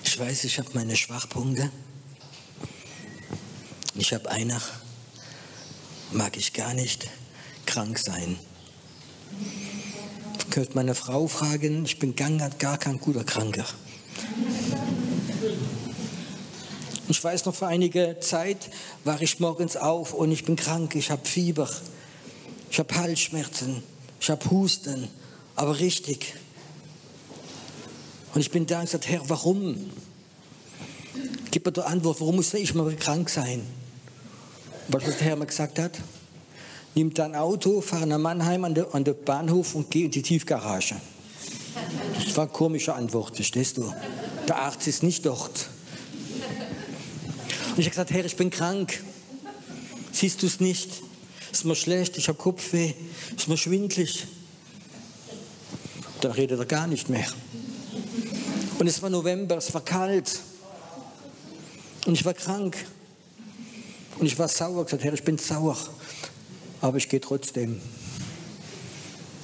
[0.05, 1.71] Ich weiß, ich habe meine Schwachpunkte.
[3.95, 4.61] Ich habe einer,
[6.13, 7.09] mag ich gar nicht,
[7.65, 8.39] krank sein.
[10.39, 13.65] Ich könnte meine Frau fragen, ich bin gar kein guter Kranker.
[17.09, 18.69] Ich weiß noch, vor einiger Zeit
[19.05, 21.71] war ich morgens auf und ich bin krank, ich habe Fieber,
[22.71, 23.83] ich habe Halsschmerzen,
[24.25, 25.09] ich habe Husten,
[25.55, 26.35] aber richtig.
[28.35, 29.91] Und ich bin da und gesagt, Herr, warum?
[31.51, 33.67] Gib mir die Antwort, warum muss ich mal krank sein?
[34.89, 36.01] Was der Herr mir gesagt hat?
[36.95, 40.97] Nimm dein Auto, fahr nach Mannheim an den, Bahnhof und geh in die Tiefgarage.
[42.15, 43.93] Das war eine komische Antwort, verstehst du?
[44.49, 45.69] Der Arzt ist nicht dort.
[47.73, 49.05] Und ich habe gesagt, Herr, ich bin krank.
[50.13, 51.03] Siehst du es nicht?
[51.55, 52.95] Ist mir schlecht, ich habe Kopfweh,
[53.37, 54.27] ist mir schwindlig.
[56.21, 57.29] Dann redet er gar nicht mehr.
[58.81, 60.41] Und es war November, es war kalt.
[62.07, 62.77] Und ich war krank.
[64.19, 65.77] Und ich war sauer, gesagt, Herr, ich bin sauer.
[66.81, 67.81] Aber ich gehe trotzdem.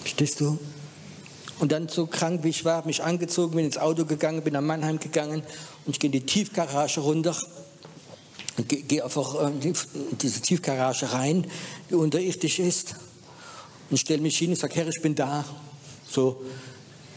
[0.01, 0.59] Verstehst du?
[1.61, 4.55] Und dann so krank wie ich war, habe mich angezogen, bin ins Auto gegangen, bin
[4.55, 5.45] nach Mannheim gegangen
[5.87, 7.37] und ich gehe in die Tiefgarage runter
[8.69, 9.75] gehe geh einfach in
[10.21, 11.47] diese Tiefgarage rein,
[11.89, 12.95] die unterirdisch ist
[13.91, 15.45] und stelle mich hin und sage, Herr, ich bin da.
[16.09, 16.43] So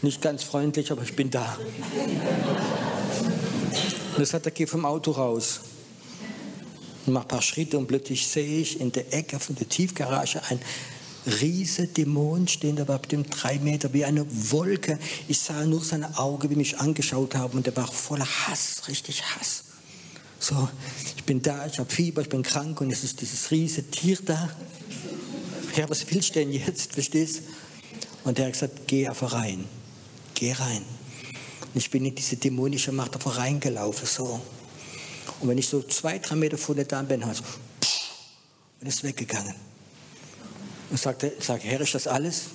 [0.02, 1.56] nicht ganz freundlich, aber ich bin da.
[4.12, 5.60] Und das hat er geht vom Auto raus.
[7.06, 10.40] Und mache ein paar Schritte und plötzlich sehe ich in der Ecke von der Tiefgarage
[10.48, 10.60] ein
[11.40, 14.98] riese Dämon stehen, der war bestimmt drei Meter wie eine Wolke.
[15.26, 19.22] Ich sah nur seine Augen, wie mich angeschaut haben und der war voller Hass, richtig
[19.22, 19.64] Hass.
[20.44, 20.68] So,
[21.16, 24.18] ich bin da, ich habe Fieber, ich bin krank und es ist dieses riese Tier
[24.22, 24.50] da.
[25.74, 27.44] Ja, was willst du denn jetzt, verstehst?
[28.24, 29.64] Und der hat gesagt, geh einfach rein,
[30.34, 30.82] geh rein.
[31.72, 34.38] Und ich bin in diese dämonische Macht einfach reingelaufen, so.
[35.40, 37.44] Und wenn ich so zwei, drei Meter vor der Dame bin, hat so,
[38.82, 39.54] und ist weggegangen.
[40.90, 42.48] Und sagte, sag, Herr, ist das alles?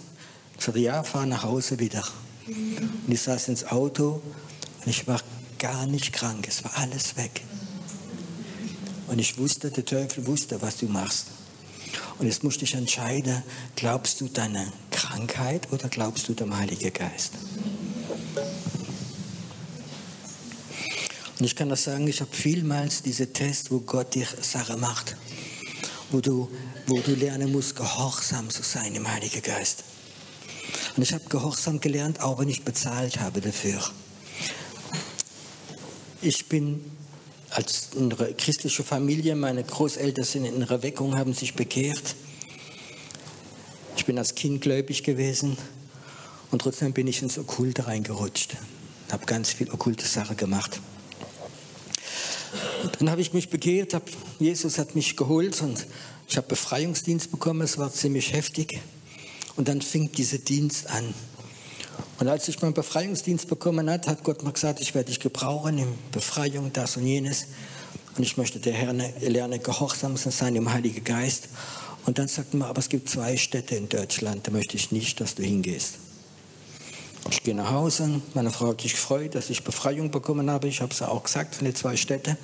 [0.60, 2.04] Ich sagte, ja, fahr nach Hause wieder.
[2.46, 4.22] Und ich saß ins Auto
[4.86, 5.20] und ich war
[5.58, 6.48] gar nicht krank.
[6.48, 7.42] Es war alles weg.
[9.10, 11.28] Und ich wusste, der Teufel wusste, was du machst.
[12.20, 13.42] Und jetzt musste ich entscheiden,
[13.76, 17.34] glaubst du deiner Krankheit oder glaubst du dem Heiligen Geist?
[21.40, 25.16] Und ich kann das sagen, ich habe vielmals diese Tests, wo Gott dir Sachen macht,
[26.12, 26.48] wo du,
[26.86, 29.86] wo du lernen musst, gehorsam zu sein im Heiligen Geist.
[30.96, 33.82] Und ich habe gehorsam gelernt, auch wenn ich bezahlt habe dafür.
[36.22, 36.99] Ich bin
[37.52, 42.16] als in einer christlichen Familie, meine Großeltern sind in einer Weckung, haben sich bekehrt.
[43.98, 45.58] Ich bin als Kind gläubig gewesen
[46.52, 48.56] und trotzdem bin ich ins Okkulte reingerutscht.
[49.12, 50.80] Habe ganz viel okkulte Sachen gemacht.
[53.00, 54.04] Dann habe ich mich bekehrt, hab,
[54.40, 55.86] Jesus hat mich geholt und
[56.28, 58.80] ich habe Befreiungsdienst bekommen, es war ziemlich heftig.
[59.56, 61.14] Und dann fing dieser Dienst an.
[62.20, 65.78] Und als ich meinen Befreiungsdienst bekommen hat, hat Gott mir gesagt, ich werde dich gebrauchen
[65.78, 67.48] in Befreiung, das und jenes.
[68.18, 71.50] Und ich möchte der Herr lernen, gehorsam zu sein im Heiligen Geist.
[72.06, 75.22] Und dann sagt man, aber es gibt zwei Städte in Deutschland, da möchte ich nicht,
[75.22, 75.96] dass du hingehst.
[77.30, 80.68] Ich gehe nach Hause, meine Frau hat sich gefreut, dass ich Befreiung bekommen habe.
[80.68, 82.38] Ich habe es auch gesagt von den zwei Städten.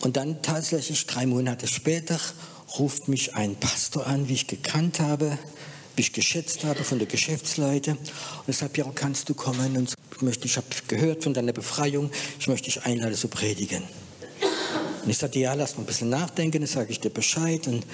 [0.00, 2.18] Und dann tatsächlich drei Monate später
[2.78, 5.36] ruft mich ein Pastor an, wie ich gekannt habe,
[5.98, 7.98] die ich geschätzt habe von den Geschäftsleuten.
[7.98, 9.76] Und ich sagte, ja, kannst du kommen?
[9.76, 13.82] Und ich, möchte, ich habe gehört von deiner Befreiung, ich möchte dich einladen zu predigen.
[15.02, 17.66] Und ich sagte, ja, lass mal ein bisschen nachdenken, dann sage ich dir Bescheid.
[17.66, 17.84] Und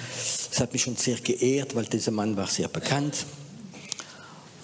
[0.51, 3.25] es hat mich schon sehr geehrt, weil dieser Mann war sehr bekannt.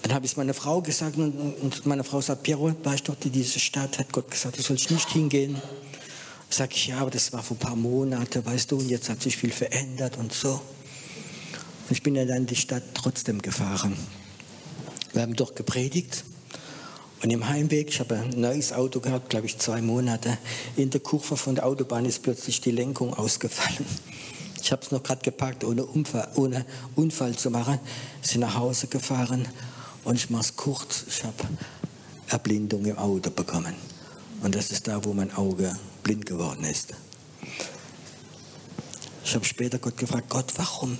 [0.03, 3.31] Dann habe ich es meiner Frau gesagt und, meine Frau sagt, Piero, weißt du, in
[3.31, 5.61] diese Stadt hat Gott gesagt, du sollst nicht hingehen.
[6.49, 9.21] Sag ich, ja, aber das war vor ein paar Monaten, weißt du, und jetzt hat
[9.21, 10.59] sich viel verändert und so.
[11.91, 13.97] Ich bin dann in die Stadt trotzdem gefahren.
[15.11, 16.23] Wir haben dort gepredigt.
[17.21, 20.37] Und im Heimweg, ich habe ein neues Auto gehabt, glaube ich zwei Monate,
[20.77, 23.85] in der Kurve von der Autobahn ist plötzlich die Lenkung ausgefallen.
[24.63, 26.65] Ich habe es noch gerade gepackt, ohne Unfall, ohne
[26.95, 27.77] Unfall zu machen.
[28.21, 29.45] Sind nach Hause gefahren
[30.05, 31.35] und ich mache es kurz, ich habe
[32.29, 33.75] Erblindung im Auto bekommen.
[34.41, 36.93] Und das ist da, wo mein Auge blind geworden ist.
[39.25, 40.97] Ich habe später Gott gefragt, Gott, warum?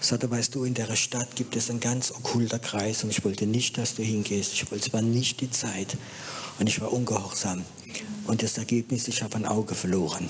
[0.00, 3.46] Sagte, weißt du, in der Stadt gibt es einen ganz okkulter Kreis und ich wollte
[3.46, 4.54] nicht, dass du hingehst.
[4.54, 5.96] Ich wollte, es war nicht die Zeit.
[6.58, 7.64] Und ich war ungehorsam.
[8.26, 10.28] Und das Ergebnis, ich habe ein Auge verloren.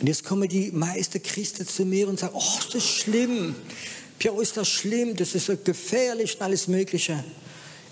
[0.00, 3.54] Und jetzt kommen die meisten Christen zu mir und sagen, oh, das ist schlimm.
[4.18, 5.16] Piero, ist das schlimm?
[5.16, 7.24] Das ist so gefährlich und alles Mögliche.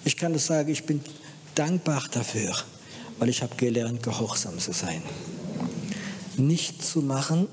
[0.05, 1.01] Ich kann das sagen, ich bin
[1.55, 2.55] dankbar dafür
[3.23, 5.01] weil ich habe gelernt, gehorsam zu sein.
[6.37, 7.47] Nicht zu machen,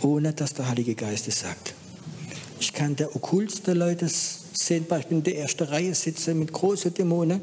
[0.00, 1.74] ohne dass der Heilige Geist es sagt.
[2.60, 7.40] Ich kann der okkultste Leute sehen, bin in der ersten Reihe sitze mit großen Dämonen.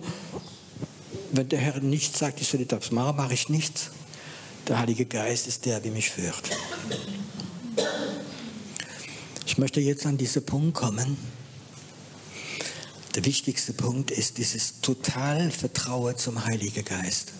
[1.31, 3.91] Wenn der Herr nichts sagt, ich soll das machen, mache ich nichts.
[4.67, 6.49] Der Heilige Geist ist der, der mich führt.
[9.45, 11.17] Ich möchte jetzt an diesen Punkt kommen.
[13.15, 17.31] Der wichtigste Punkt ist dieses total Vertrauen zum Heiligen Geist.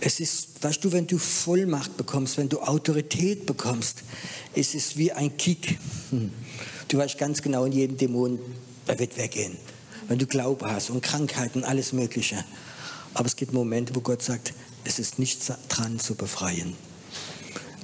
[0.00, 4.04] Es ist, weißt du, wenn du Vollmacht bekommst, wenn du Autorität bekommst,
[4.54, 5.78] es ist wie ein Kick.
[6.88, 8.38] Du weißt ganz genau, in jedem Dämon,
[8.86, 9.56] er wird weggehen.
[10.06, 12.44] Wenn du Glaube hast und Krankheiten, alles Mögliche.
[13.14, 16.74] Aber es gibt Momente, wo Gott sagt, es ist nichts dran zu befreien.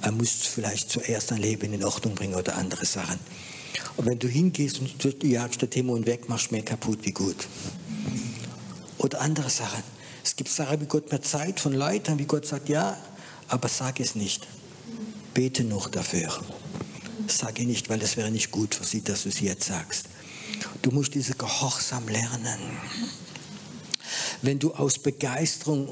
[0.01, 3.19] Er muss vielleicht zuerst dein Leben in Ordnung bringen oder andere Sachen.
[3.97, 7.11] Und wenn du hingehst und du jagst den Dämon weg, machst du mehr kaputt wie
[7.11, 7.47] gut.
[8.97, 9.83] Oder andere Sachen.
[10.25, 12.97] Es gibt Sachen, wie Gott mir Zeit von Leitern, wie Gott sagt, ja,
[13.47, 14.47] aber sag es nicht.
[15.35, 16.33] Bete noch dafür.
[17.27, 20.07] Sage nicht, weil es wäre nicht gut für sie, dass du es jetzt sagst.
[20.81, 22.57] Du musst diese Gehorsam lernen.
[24.41, 25.89] Wenn du aus Begeisterung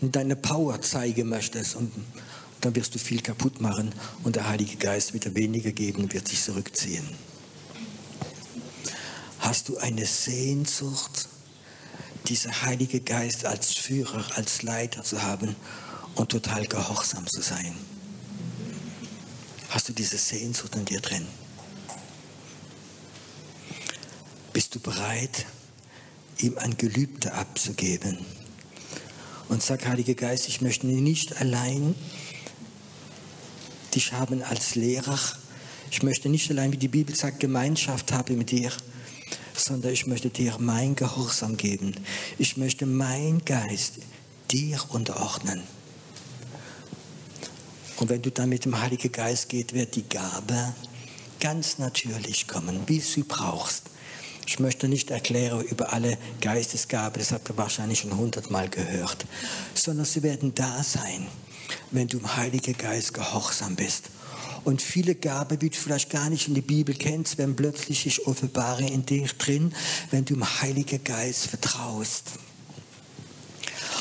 [0.00, 1.92] deine Power zeigen möchtest, und
[2.62, 3.92] dann wirst du viel kaputt machen
[4.24, 7.06] und der Heilige Geist wird dir weniger geben und wird sich zurückziehen.
[9.40, 11.19] Hast du eine Sehnsucht,
[12.30, 15.56] dieser Heilige Geist als Führer, als Leiter zu haben
[16.14, 17.74] und total gehorsam zu sein?
[19.70, 21.26] Hast du diese Sehnsucht in dir drin?
[24.52, 25.44] Bist du bereit,
[26.38, 28.18] ihm ein Gelübde abzugeben?
[29.48, 31.96] Und sag, Heiliger Geist, ich möchte nicht allein
[33.94, 35.18] dich haben als Lehrer.
[35.90, 38.70] Ich möchte nicht allein, wie die Bibel sagt, Gemeinschaft haben mit dir,
[39.60, 41.94] sondern ich möchte dir mein Gehorsam geben.
[42.38, 43.94] Ich möchte mein Geist
[44.50, 45.62] dir unterordnen.
[47.96, 50.74] Und wenn du dann mit dem Heiligen Geist gehst, wird die Gabe
[51.38, 53.84] ganz natürlich kommen, wie sie brauchst.
[54.46, 59.26] Ich möchte nicht erklären über alle Geistesgaben, das habt ihr wahrscheinlich schon hundertmal gehört,
[59.74, 61.26] sondern sie werden da sein
[61.90, 64.10] wenn du im Heiligen Geist gehorsam bist.
[64.64, 68.26] Und viele Gaben, die du vielleicht gar nicht in der Bibel kennst, werden plötzlich sich
[68.26, 69.74] offenbaren in dir drin,
[70.10, 72.24] wenn du im Heiligen Geist vertraust.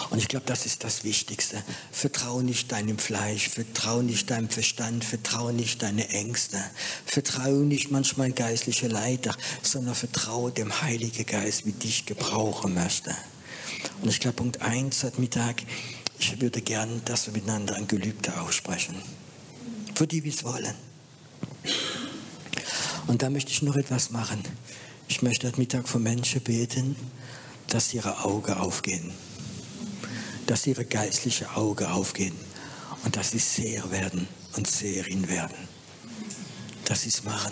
[0.09, 1.63] Und ich glaube, das ist das Wichtigste.
[1.91, 6.59] Vertraue nicht deinem Fleisch, vertraue nicht deinem Verstand, vertraue nicht deine Ängste,
[7.05, 13.15] vertraue nicht manchmal geistliche Leiter, sondern vertraue dem Heiligen Geist, wie dich gebrauchen möchte.
[14.01, 15.61] Und ich glaube, Punkt 1 heute Mittag,
[16.17, 18.95] ich würde gern, dass wir miteinander ein Gelübde aussprechen.
[19.99, 20.73] Für die, wie es wollen.
[23.07, 24.41] Und da möchte ich noch etwas machen.
[25.09, 26.95] Ich möchte heute Mittag für Menschen beten,
[27.67, 29.11] dass ihre Augen aufgehen.
[30.45, 32.33] Dass ihre geistliche Augen aufgehen.
[33.03, 34.25] Und dass sie Seher werden
[34.55, 35.67] und Seherin werden.
[36.85, 37.51] Dass sie es machen.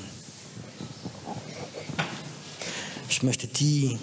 [3.10, 4.00] Ich möchte die,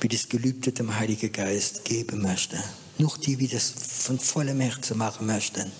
[0.00, 2.62] wie das Gelübde dem Heiligen Geist geben möchte
[2.98, 5.70] noch die, die das von vollem Herzen machen möchten.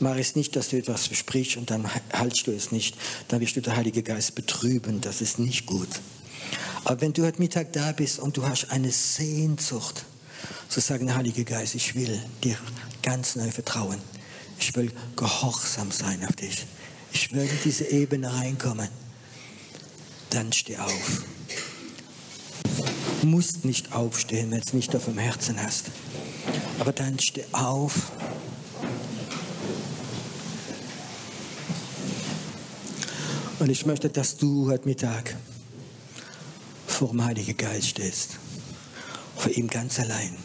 [0.00, 2.96] Mach es nicht, dass du etwas versprichst und dann haltst du es nicht.
[3.28, 5.00] Dann wirst du den Heiligen Geist betrüben.
[5.00, 5.88] Das ist nicht gut.
[6.84, 10.04] Aber wenn du heute Mittag da bist und du hast eine Sehnsucht,
[10.68, 12.56] zu sagen, Heiliger Geist, ich will dir
[13.02, 13.98] ganz neu vertrauen.
[14.60, 16.66] Ich will gehorsam sein auf dich.
[17.12, 18.88] Ich will in diese Ebene reinkommen.
[20.30, 21.22] dann steh auf.
[23.22, 25.86] Du musst nicht aufstehen, wenn du es nicht auf dem Herzen hast.
[26.78, 28.12] Aber dann steh auf.
[33.58, 35.34] Und ich möchte, dass du heute Mittag
[36.86, 38.36] vor dem Heiligen Geist stehst.
[39.36, 40.36] Vor ihm ganz allein.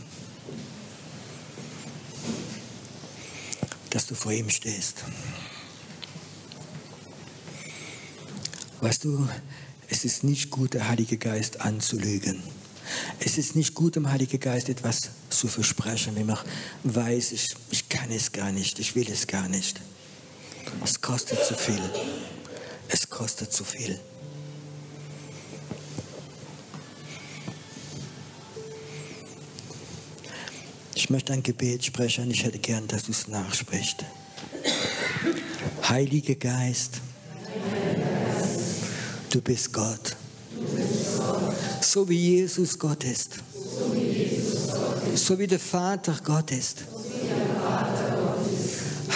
[3.91, 5.03] Dass du vor ihm stehst.
[8.81, 9.27] Weißt du,
[9.89, 12.41] es ist nicht gut, der Heilige Geist anzulügen.
[13.19, 16.39] Es ist nicht gut, dem Heiligen Geist etwas zu versprechen, wenn man
[16.83, 19.79] weiß, ich, ich kann es gar nicht, ich will es gar nicht.
[20.83, 21.81] Es kostet zu viel.
[23.03, 23.99] Es kostet zu viel.
[30.95, 32.31] Ich möchte ein Gebet sprechen.
[32.31, 34.05] Ich hätte gern, dass du es nachsprichst.
[35.89, 37.01] Heiliger Geist,
[39.31, 40.15] du bist Gott.
[41.81, 43.33] So wie Jesus Gott ist.
[45.15, 46.85] So wie der Vater Gott ist.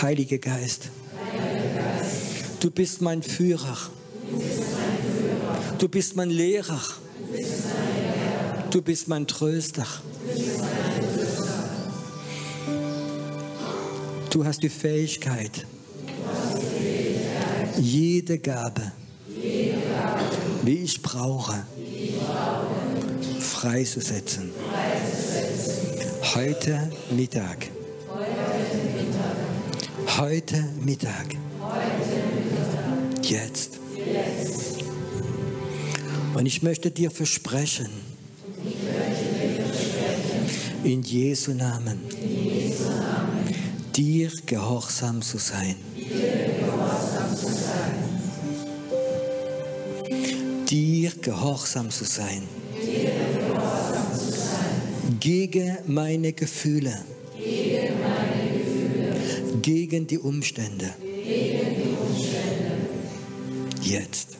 [0.01, 0.89] Heiliger Geist,
[2.59, 3.77] du bist mein Führer.
[5.77, 6.81] Du bist mein Lehrer.
[8.71, 9.85] Du bist mein Tröster.
[14.29, 15.65] Du hast die Fähigkeit,
[17.77, 18.91] jede Gabe,
[20.63, 21.65] wie ich brauche,
[23.39, 24.51] freizusetzen.
[26.35, 27.67] Heute Mittag.
[30.17, 31.35] Heute Mittag.
[33.27, 33.79] Jetzt.
[36.33, 37.89] Und ich möchte dir versprechen,
[40.85, 41.99] in Jesu Namen,
[43.93, 45.75] dir gehorsam zu sein.
[50.69, 52.43] Dir gehorsam zu sein.
[55.19, 56.97] Gegen meine Gefühle.
[59.61, 60.93] Gegen die Umstände.
[63.81, 64.37] Jetzt.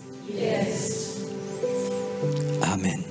[2.62, 3.04] Amen.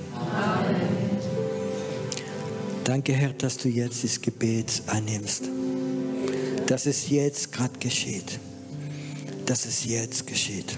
[2.83, 5.49] Danke, Herr, dass du jetzt das Gebet annimmst.
[6.67, 8.39] Dass es jetzt gerade geschieht.
[9.45, 10.77] Dass es jetzt geschieht.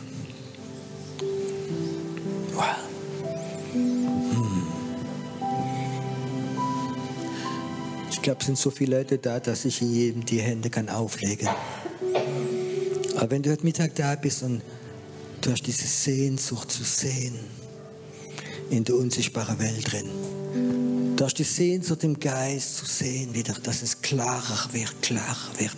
[2.54, 2.66] Wow.
[3.74, 4.68] Hm.
[8.12, 10.89] Ich glaube, es sind so viele Leute da, dass ich in jedem die Hände kann
[10.89, 11.47] auflegen.
[13.16, 14.62] Aber wenn du heute Mittag da bist und
[15.41, 17.39] du hast diese Sehnsucht zu sehen
[18.69, 20.09] in der unsichtbaren Welt drin,
[21.15, 25.75] du hast die Sehnsucht im Geist zu sehen wieder, dass es klarer wird, klarer wird.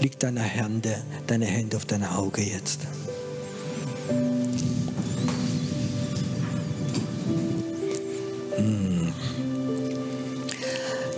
[0.00, 2.80] Liegt deine Hände, deine Hände auf deine Augen jetzt.
[8.56, 9.12] Hm.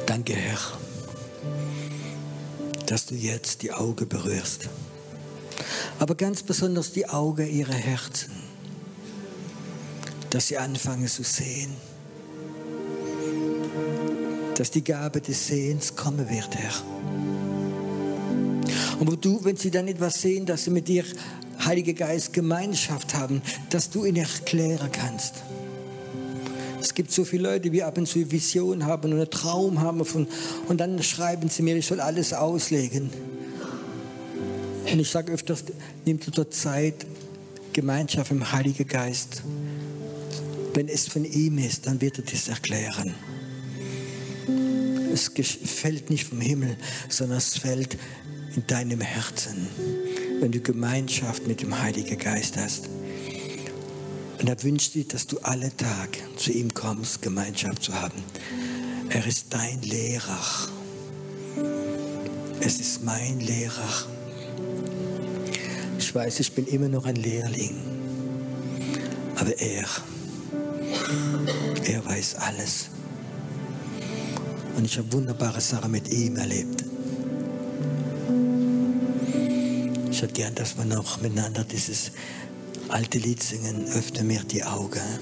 [0.07, 0.59] Danke, Herr,
[2.86, 4.68] dass du jetzt die Augen berührst.
[5.99, 8.30] Aber ganz besonders die Augen ihrer Herzen,
[10.30, 11.70] dass sie anfangen zu sehen,
[14.55, 16.72] dass die Gabe des Sehens kommen wird, Herr.
[19.01, 21.05] Und wo du, wenn sie dann etwas sehen, dass sie mit dir,
[21.64, 25.34] Heiliger Geist, Gemeinschaft haben, dass du ihnen erklären kannst.
[26.80, 29.80] Es gibt so viele Leute, die ab und zu eine Vision haben und einen Traum
[29.80, 30.28] haben von,
[30.68, 33.11] und dann schreiben sie mir, ich soll alles auslegen.
[34.91, 35.64] Und ich sage öfters,
[36.05, 37.07] nimm dir dort Zeit,
[37.72, 39.43] Gemeinschaft im Heiligen Geist.
[40.74, 43.14] Wenn es von ihm ist, dann wird er das erklären.
[45.12, 45.30] Es
[45.64, 46.76] fällt nicht vom Himmel,
[47.09, 47.99] sondern es fällt
[48.55, 49.68] in deinem Herzen,
[50.41, 52.89] wenn du Gemeinschaft mit dem Heiligen Geist hast.
[54.41, 58.22] Und er wünscht dir, dass du alle Tag zu ihm kommst, Gemeinschaft zu haben.
[59.09, 60.68] Er ist dein Lehrer.
[62.61, 64.18] Es ist mein Lehrer.
[66.19, 67.77] Ich weiß, ich bin immer noch ein Lehrling.
[69.37, 69.87] Aber er,
[71.85, 72.89] er weiß alles.
[74.77, 76.85] Und ich habe wunderbare Sachen mit ihm erlebt.
[80.11, 82.11] Ich hätte gern, dass wir noch miteinander dieses
[82.89, 85.21] alte Lied singen, öffne mir die Augen.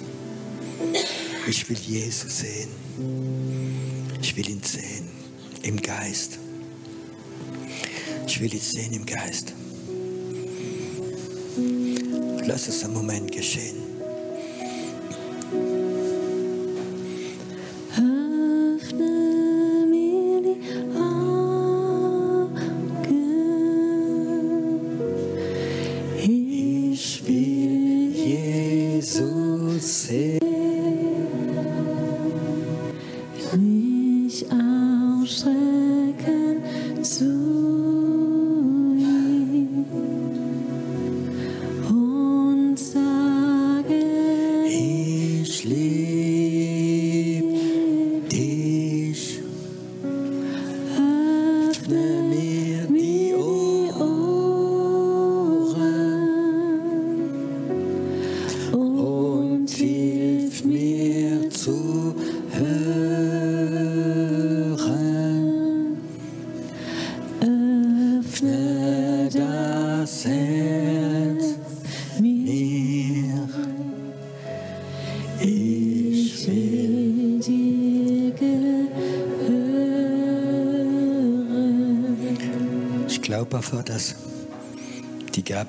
[1.47, 2.71] Ich will Jesus sehen.
[4.23, 5.11] Ich will ihn sehen
[5.63, 6.39] im Geist.
[8.27, 9.53] Ich will ihn sehen im Geist
[12.47, 13.77] lass es im Moment geschehen.
[26.19, 30.66] Ich will Jesus sehen.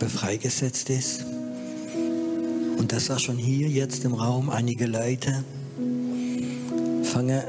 [0.08, 1.26] Gabe freigesetzt ist
[2.78, 5.44] und dass auch schon hier jetzt im Raum einige Leute
[7.04, 7.42] fangen,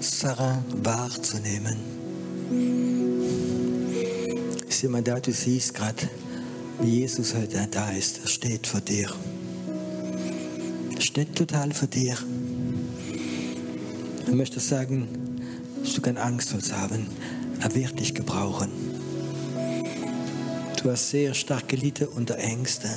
[0.00, 1.76] Sarah wahrzunehmen.
[4.66, 6.08] Ist jemand da, du siehst gerade,
[6.80, 8.20] wie Jesus heute da ist.
[8.22, 9.10] Er steht vor dir.
[10.94, 12.16] Er steht total vor dir.
[14.26, 15.08] Ich möchte sagen,
[15.82, 17.08] dass du keine Angst sollst haben.
[17.60, 18.87] Er wird dich gebrauchen.
[20.82, 22.90] Du hast sehr stark gelitten unter Ängsten.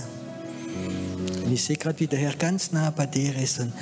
[1.43, 3.73] Und ich sehe gerade, wie der Herr ganz nah bei dir ist und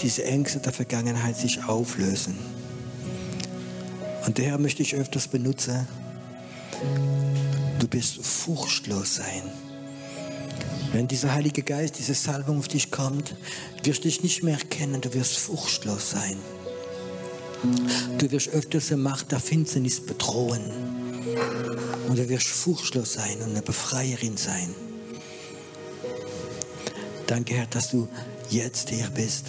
[0.00, 2.38] diese Ängste der Vergangenheit sich auflösen.
[4.26, 5.86] Und der Herr möchte ich öfters benutzen.
[7.78, 9.42] Du bist furchtlos sein.
[10.92, 13.36] Wenn dieser Heilige Geist, diese Salbung auf dich kommt,
[13.82, 16.38] wirst du dich nicht mehr erkennen, du wirst furchtlos sein.
[18.16, 21.05] Du wirst öfters die Macht der Finsternis bedrohen.
[22.08, 24.74] Und du wirst furchtlos sein und eine Befreierin sein.
[27.26, 28.08] Danke, Herr, dass du
[28.50, 29.46] jetzt hier bist.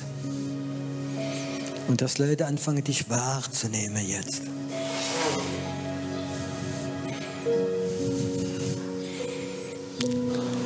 [1.87, 4.41] Und dass Leute anfangen, dich wahrzunehmen jetzt.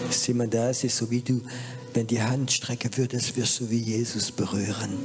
[0.10, 1.42] Sieh mal da, ist so wie du,
[1.94, 4.98] wenn die Hand strecken würdest, wirst du wie Jesus berühren.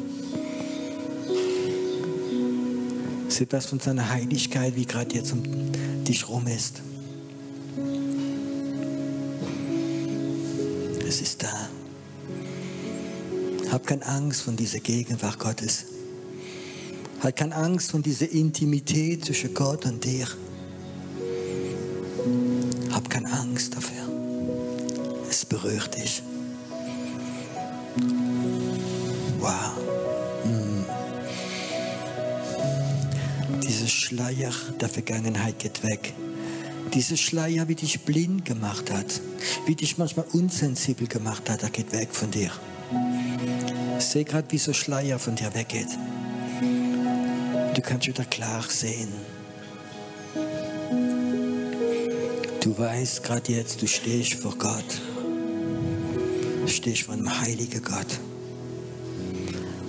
[3.27, 5.43] Es ist etwas von seiner Heiligkeit, wie gerade jetzt um
[6.09, 6.83] dich rum ist.
[11.07, 11.69] Es ist da.
[13.71, 15.87] Hab keine Angst von dieser Gegenwart Gottes.
[17.21, 20.27] Hab keine Angst von dieser Intimität zwischen Gott und dir.
[22.93, 24.09] Hab keine Angst dafür.
[25.29, 26.23] Es berührt dich.
[29.39, 29.76] Wow.
[34.07, 36.15] Schleier der Vergangenheit geht weg.
[36.95, 39.21] Dieser Schleier, wie dich blind gemacht hat,
[39.67, 42.53] wie dich manchmal unsensibel gemacht hat, der geht weg von dir.
[43.99, 45.89] Ich sehe gerade, wie so Schleier von dir weggeht.
[47.75, 49.09] Du kannst wieder klar sehen.
[52.61, 55.01] Du weißt gerade jetzt, du stehst vor Gott.
[56.63, 58.21] Du stehst vor einem heiligen Gott.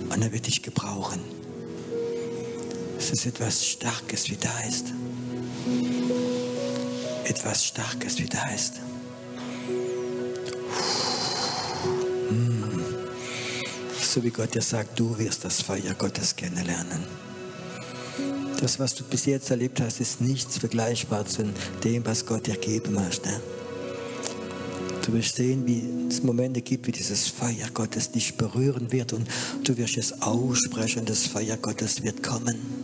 [0.09, 1.36] Und er wird dich gebrauchen.
[3.09, 4.87] Es ist etwas Starkes, wie da ist.
[7.23, 8.81] Etwas Starkes, wie da ist.
[12.27, 12.83] Hm.
[14.01, 17.05] So wie Gott dir sagt, du wirst das Feuer Gottes kennenlernen.
[18.59, 21.45] Das, was du bis jetzt erlebt hast, ist nichts vergleichbar zu
[21.85, 23.29] dem, was Gott dir geben möchte.
[25.05, 29.29] Du wirst sehen, wie es Momente gibt, wie dieses Feuer Gottes dich berühren wird und
[29.63, 32.76] du wirst es aussprechen, das Feuer Gottes wird kommen.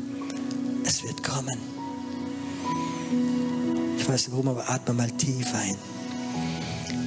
[4.04, 5.78] Ich weiß nicht warum, aber atme mal tief ein.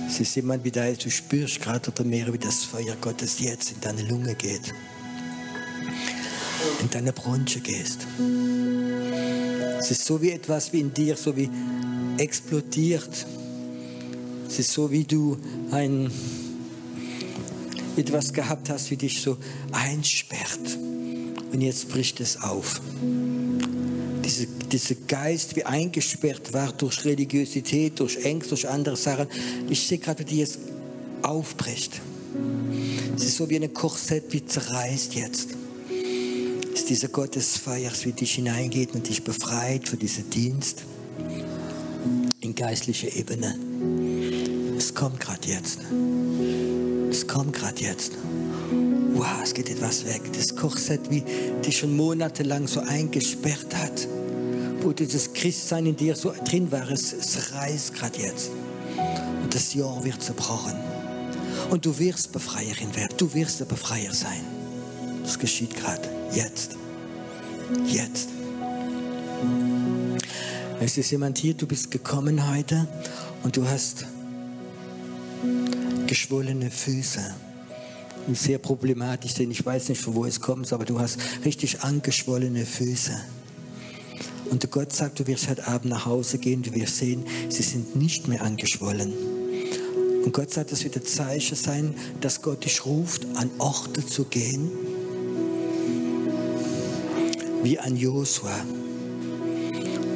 [0.09, 3.73] Es ist jemand wie da du spürst gerade oder mehr, wie das Feuer Gottes jetzt
[3.73, 4.73] in deine Lunge geht.
[6.81, 8.07] In deine Bronche gehst.
[9.79, 11.51] Es ist so wie etwas wie in dir, so wie
[12.17, 13.27] explodiert.
[14.49, 15.37] Es ist so wie du
[15.73, 16.11] ein
[17.99, 19.37] etwas gehabt hast, wie dich so
[19.71, 20.79] einsperrt.
[21.53, 22.81] Und jetzt bricht es auf.
[24.27, 29.29] Diese, dieser Geist, wie eingesperrt war durch Religiosität, durch Ängste, durch andere Sachen.
[29.71, 30.59] Ich sehe gerade, wie die jetzt
[31.23, 32.01] aufbricht.
[33.15, 35.51] Es ist so wie ein Korsett, wie zerreißt jetzt.
[36.75, 40.83] Es ist dieser Gott des Feuers, wie dich hineingeht und dich befreit für diesen Dienst
[42.41, 43.55] in geistlicher Ebene.
[44.77, 45.79] Es kommt gerade jetzt.
[47.11, 48.13] Es kommt gerade jetzt.
[49.15, 50.21] Wow, es geht etwas weg.
[50.35, 51.23] Das Korsett, wie
[51.65, 54.07] dich schon monatelang so eingesperrt hat,
[54.87, 58.53] wo dieses Christsein in dir so drin war, es, es reißt gerade jetzt.
[59.43, 60.75] Und das Jahr wird zerbrochen.
[61.71, 63.17] Und du wirst Befreierin werden.
[63.17, 64.41] Du wirst der Befreier sein.
[65.25, 66.09] Das geschieht gerade.
[66.33, 66.77] Jetzt.
[67.89, 68.29] Jetzt.
[70.79, 72.87] Es ist jemand hier, du bist gekommen heute
[73.43, 74.07] und du hast
[76.07, 77.35] geschwollene Füße.
[78.35, 82.65] Sehr problematisch, denn ich weiß nicht, von wo es kommt, aber du hast richtig angeschwollene
[82.65, 83.19] Füße.
[84.51, 87.97] Und Gott sagt, du wirst heute Abend nach Hause gehen, du wirst sehen, sie sind
[87.97, 89.13] nicht mehr angeschwollen.
[90.25, 94.25] Und Gott sagt, es wird ein Zeichen sein, dass Gott dich ruft, an Orte zu
[94.25, 94.71] gehen,
[97.63, 98.65] wie an Josua,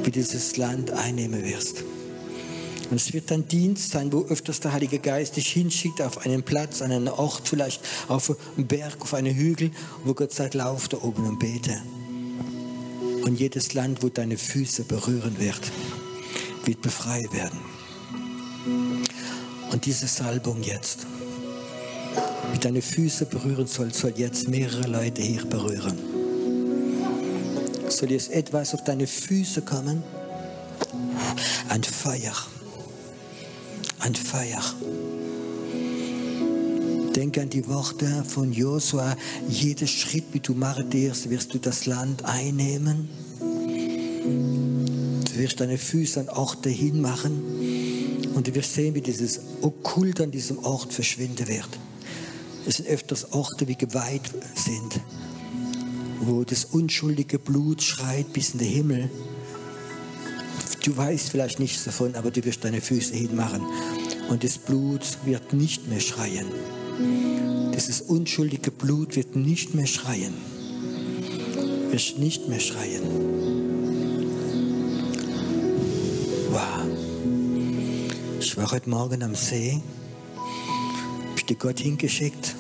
[0.03, 1.85] wie dieses Land einnehmen wirst.
[2.91, 6.43] Und es wird ein Dienst sein, wo öfters der Heilige Geist dich hinschickt auf einen
[6.43, 9.71] Platz, an einen Ort, vielleicht auf einen Berg, auf einen Hügel,
[10.05, 11.81] wo Gott sagt, lauf da oben und bete.
[13.25, 15.61] Und jedes Land, wo deine Füße berühren wird,
[16.65, 17.59] wird befreit werden.
[19.73, 21.07] Und diese Salbung jetzt,
[22.53, 25.99] wie deine Füße berühren soll, soll jetzt mehrere Leute hier berühren.
[27.89, 30.03] Soll jetzt etwas auf deine Füße kommen?
[31.69, 32.35] Ein Feuer.
[34.01, 34.63] Ein Feuer.
[37.15, 39.17] Denke an die Worte von Josua.
[39.49, 43.09] Jeder Schritt, wie du martierst, wirst du das Land einnehmen.
[44.25, 47.43] Du wirst deine Füße an Orte hinmachen.
[48.35, 51.69] Und du wirst sehen, wie dieses Okkult an diesem Ort verschwinden wird.
[52.67, 55.01] Es sind öfters Orte, die geweiht sind,
[56.21, 59.11] wo das unschuldige Blut schreit bis in den Himmel.
[60.85, 63.63] Du weißt vielleicht nichts davon, aber du wirst deine Füße hinmachen.
[64.29, 66.47] Und das Blut wird nicht mehr schreien.
[67.75, 70.35] Dieses unschuldige Blut wird nicht mehr schreien.
[71.91, 73.03] Wird nicht mehr schreien.
[76.51, 76.87] Wow.
[78.41, 79.81] Ich war heute Morgen am See,
[81.31, 82.55] hab dir Gott hingeschickt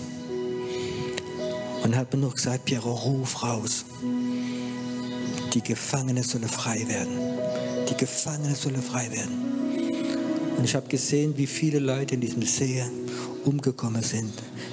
[1.82, 3.84] und habe nur gesagt, Piero, ruf raus.
[5.52, 7.18] Die Gefangene sollen frei werden.
[7.88, 9.59] Die Gefangene sollen frei werden.
[10.60, 12.84] Und ich habe gesehen, wie viele Leute in diesem See
[13.46, 14.30] umgekommen sind,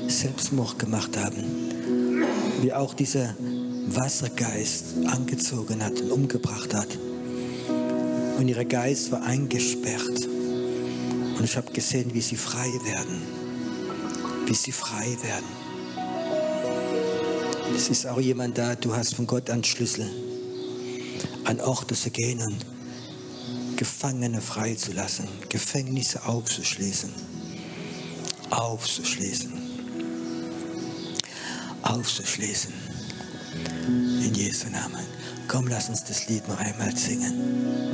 [0.10, 1.46] Selbstmord gemacht haben.
[2.62, 3.34] Wie auch dieser
[3.88, 6.90] Wassergeist angezogen hat und umgebracht hat.
[8.38, 10.28] Und ihr Geist war eingesperrt.
[11.38, 13.22] Und ich habe gesehen, wie sie frei werden.
[14.46, 15.46] Wie sie frei werden.
[17.74, 20.12] Es ist auch jemand da, du hast von Gott einen Schlüssel,
[21.46, 22.58] an Orte zu gehen und
[23.78, 27.12] Gefangene freizulassen, Gefängnisse aufzuschließen.
[28.50, 29.54] Aufzuschließen.
[31.84, 32.74] Aufzuschließen.
[33.86, 35.06] In Jesu Namen.
[35.48, 37.87] Komm, lass uns das Lied noch einmal singen.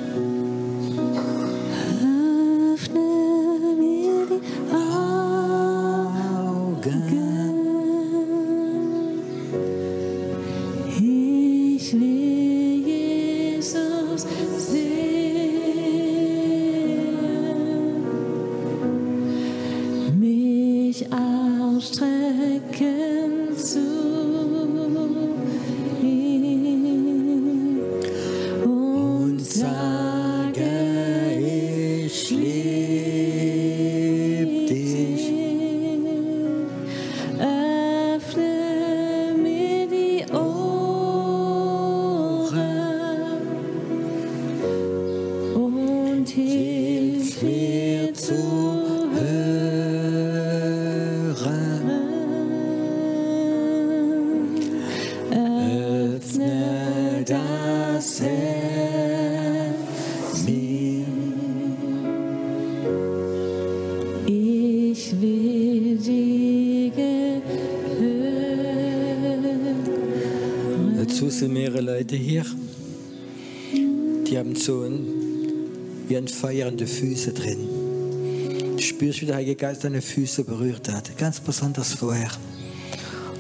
[77.24, 78.76] Füße drin.
[78.76, 82.30] Du spürst, wie der Heilige Geist deine Füße berührt hat, ganz besonders vorher.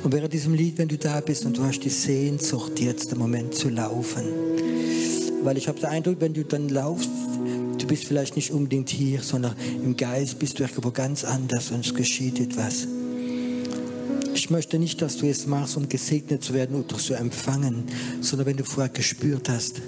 [0.04, 3.20] Und während diesem Lied, wenn du da bist und du hast die Sehnsucht, jetzt im
[3.20, 4.24] Moment zu laufen,
[5.44, 7.10] weil ich habe den Eindruck, wenn du dann laufst,
[7.78, 9.54] du bist vielleicht nicht unbedingt hier, sondern
[9.84, 12.88] im Geist bist du irgendwo ganz anders und es geschieht etwas.
[14.34, 17.84] Ich möchte nicht, dass du es machst, um gesegnet zu werden oder zu empfangen,
[18.22, 19.82] sondern wenn du vorher gespürt hast,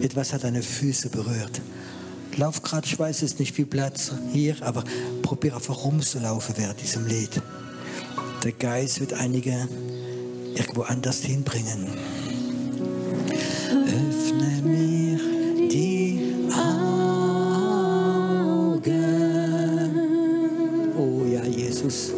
[0.00, 1.60] etwas hat deine Füße berührt.
[2.38, 4.84] Lauf gerade, ich weiß jetzt nicht viel Platz hier, aber
[5.22, 7.42] probiere einfach rumzulaufen während diesem Lied.
[8.44, 9.68] Der Geist wird einige
[10.54, 11.88] irgendwo anders hinbringen.
[13.86, 15.18] Öffne mir
[15.68, 16.94] die Augen.
[20.96, 22.12] Oh ja, Jesus.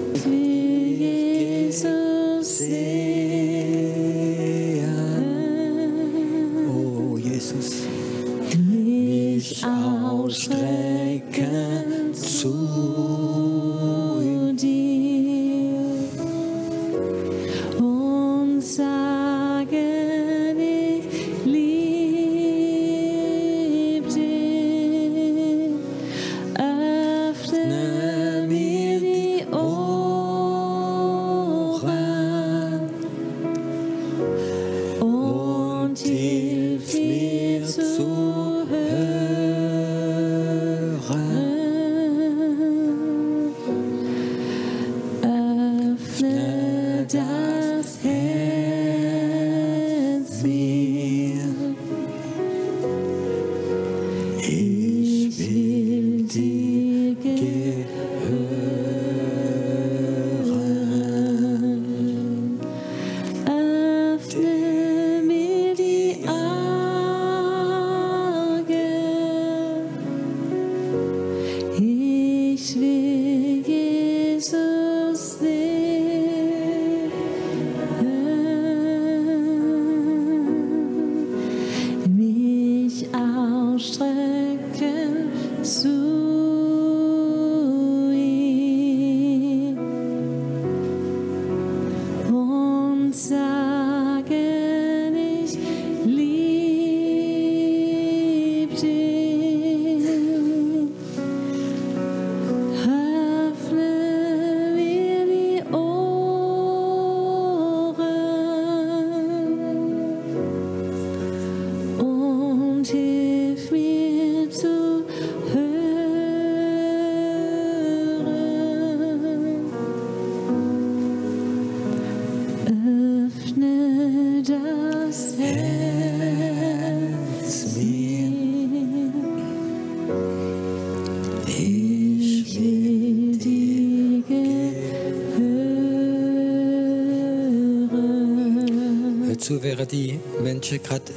[139.50, 139.50] Gehören.
[139.50, 141.12] Hör zu, während die Menschen gerade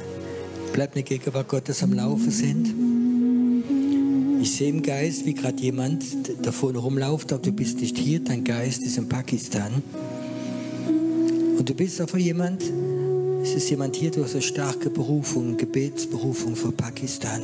[0.72, 2.74] bleibt eine Gegenwart Gottes am Laufen sind.
[4.42, 6.04] Ich sehe im Geist, wie gerade jemand
[6.42, 9.82] da vorne rumläuft, aber du bist nicht hier, dein Geist ist in Pakistan.
[11.56, 12.62] Und du bist aber jemand,
[13.42, 17.42] es ist jemand hier, du hast eine starke Berufung, Gebetsberufung für Pakistan.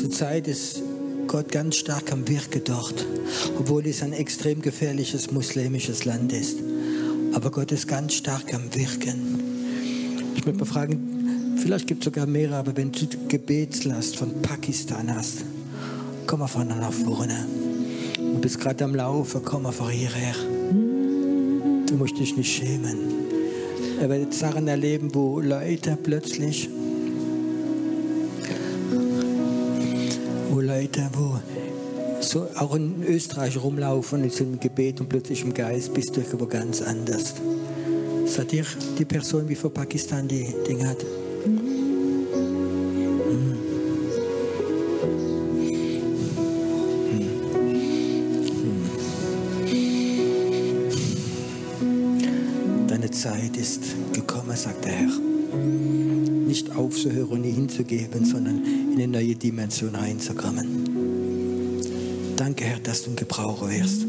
[0.00, 0.82] Zurzeit ist
[1.26, 3.06] Gott ganz stark am Wirken dort,
[3.58, 6.58] obwohl es ein extrem gefährliches muslimisches Land ist.
[7.34, 9.40] Aber Gott ist ganz stark am Wirken.
[10.36, 15.14] Ich möchte mal fragen, vielleicht gibt es sogar mehrere, aber wenn du Gebetslast von Pakistan
[15.14, 15.44] hast,
[16.26, 17.46] komm einfach nach vorne.
[18.16, 20.34] Du bist gerade am Laufen, komm einfach hierher.
[21.86, 22.98] Du musst dich nicht schämen.
[24.00, 26.68] Er wird Sachen erleben, wo Leute plötzlich,
[30.50, 31.40] wo Leute, wo
[32.28, 36.20] so auch in Österreich rumlaufen in so einem Gebet und plötzlich im Geist bist du
[36.20, 37.34] irgendwo ganz anders.
[38.26, 38.64] Seid ihr
[38.98, 41.04] die Person, wie vor Pakistan die Dinge hat?
[52.88, 53.82] Deine Zeit ist
[54.12, 55.10] gekommen, sagt der Herr.
[56.46, 60.93] Nicht aufzuhören und nie hinzugeben, sondern in eine neue Dimension reinzukommen.
[62.36, 64.04] Danke, Herr, dass du ein Gebraucher wirst.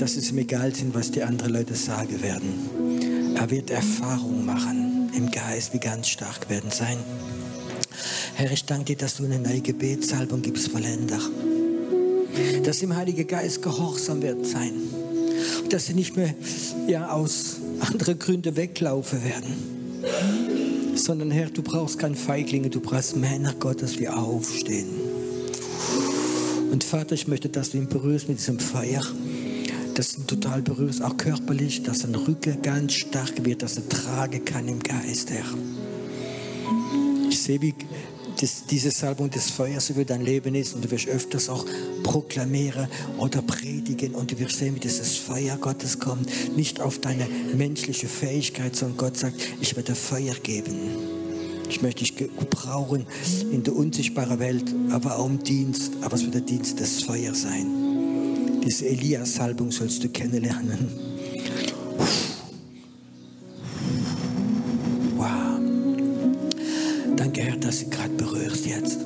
[0.00, 3.34] Dass es ihm egal sind, was die anderen Leute sagen werden.
[3.34, 6.98] Er wird Erfahrung machen im Geist, wie ganz stark werden sein.
[8.34, 11.18] Herr, ich danke dir, dass du eine neue Gebetssalbung gibst, Vollender.
[12.62, 14.72] Dass im Heiligen Geist Gehorsam wird sein.
[15.62, 16.34] Und dass sie nicht mehr
[16.86, 20.94] ja, aus anderen Gründen weglaufen werden.
[20.94, 25.05] Sondern Herr, du brauchst keine Feiglinge, du brauchst Männer Gottes, die aufstehen.
[26.76, 29.02] Und Vater, ich möchte, dass du ihn berührst mit diesem Feuer.
[29.94, 33.88] Dass du ihn total berührst, auch körperlich, dass sein Rücken ganz stark wird, dass er
[33.88, 35.46] tragen kann im Geist, Herr.
[37.30, 37.74] Ich sehe, wie
[38.38, 41.64] das, diese Salbung des Feuers über dein Leben ist und du wirst öfters auch
[42.02, 46.28] proklamieren oder predigen und du wirst sehen, wie dieses Feuer Gottes kommt.
[46.58, 47.26] Nicht auf deine
[47.56, 51.15] menschliche Fähigkeit, sondern Gott sagt, ich werde Feuer geben.
[51.68, 53.06] Ich möchte dich gebrauchen
[53.52, 55.92] in der unsichtbaren Welt, aber auch im Dienst.
[56.02, 57.66] Aber es wird der Dienst des Feuers sein.
[58.64, 60.88] Diese Elias-Salbung sollst du kennenlernen.
[65.16, 65.60] Wow.
[67.16, 68.98] Danke, Herr, dass du gerade berührst jetzt.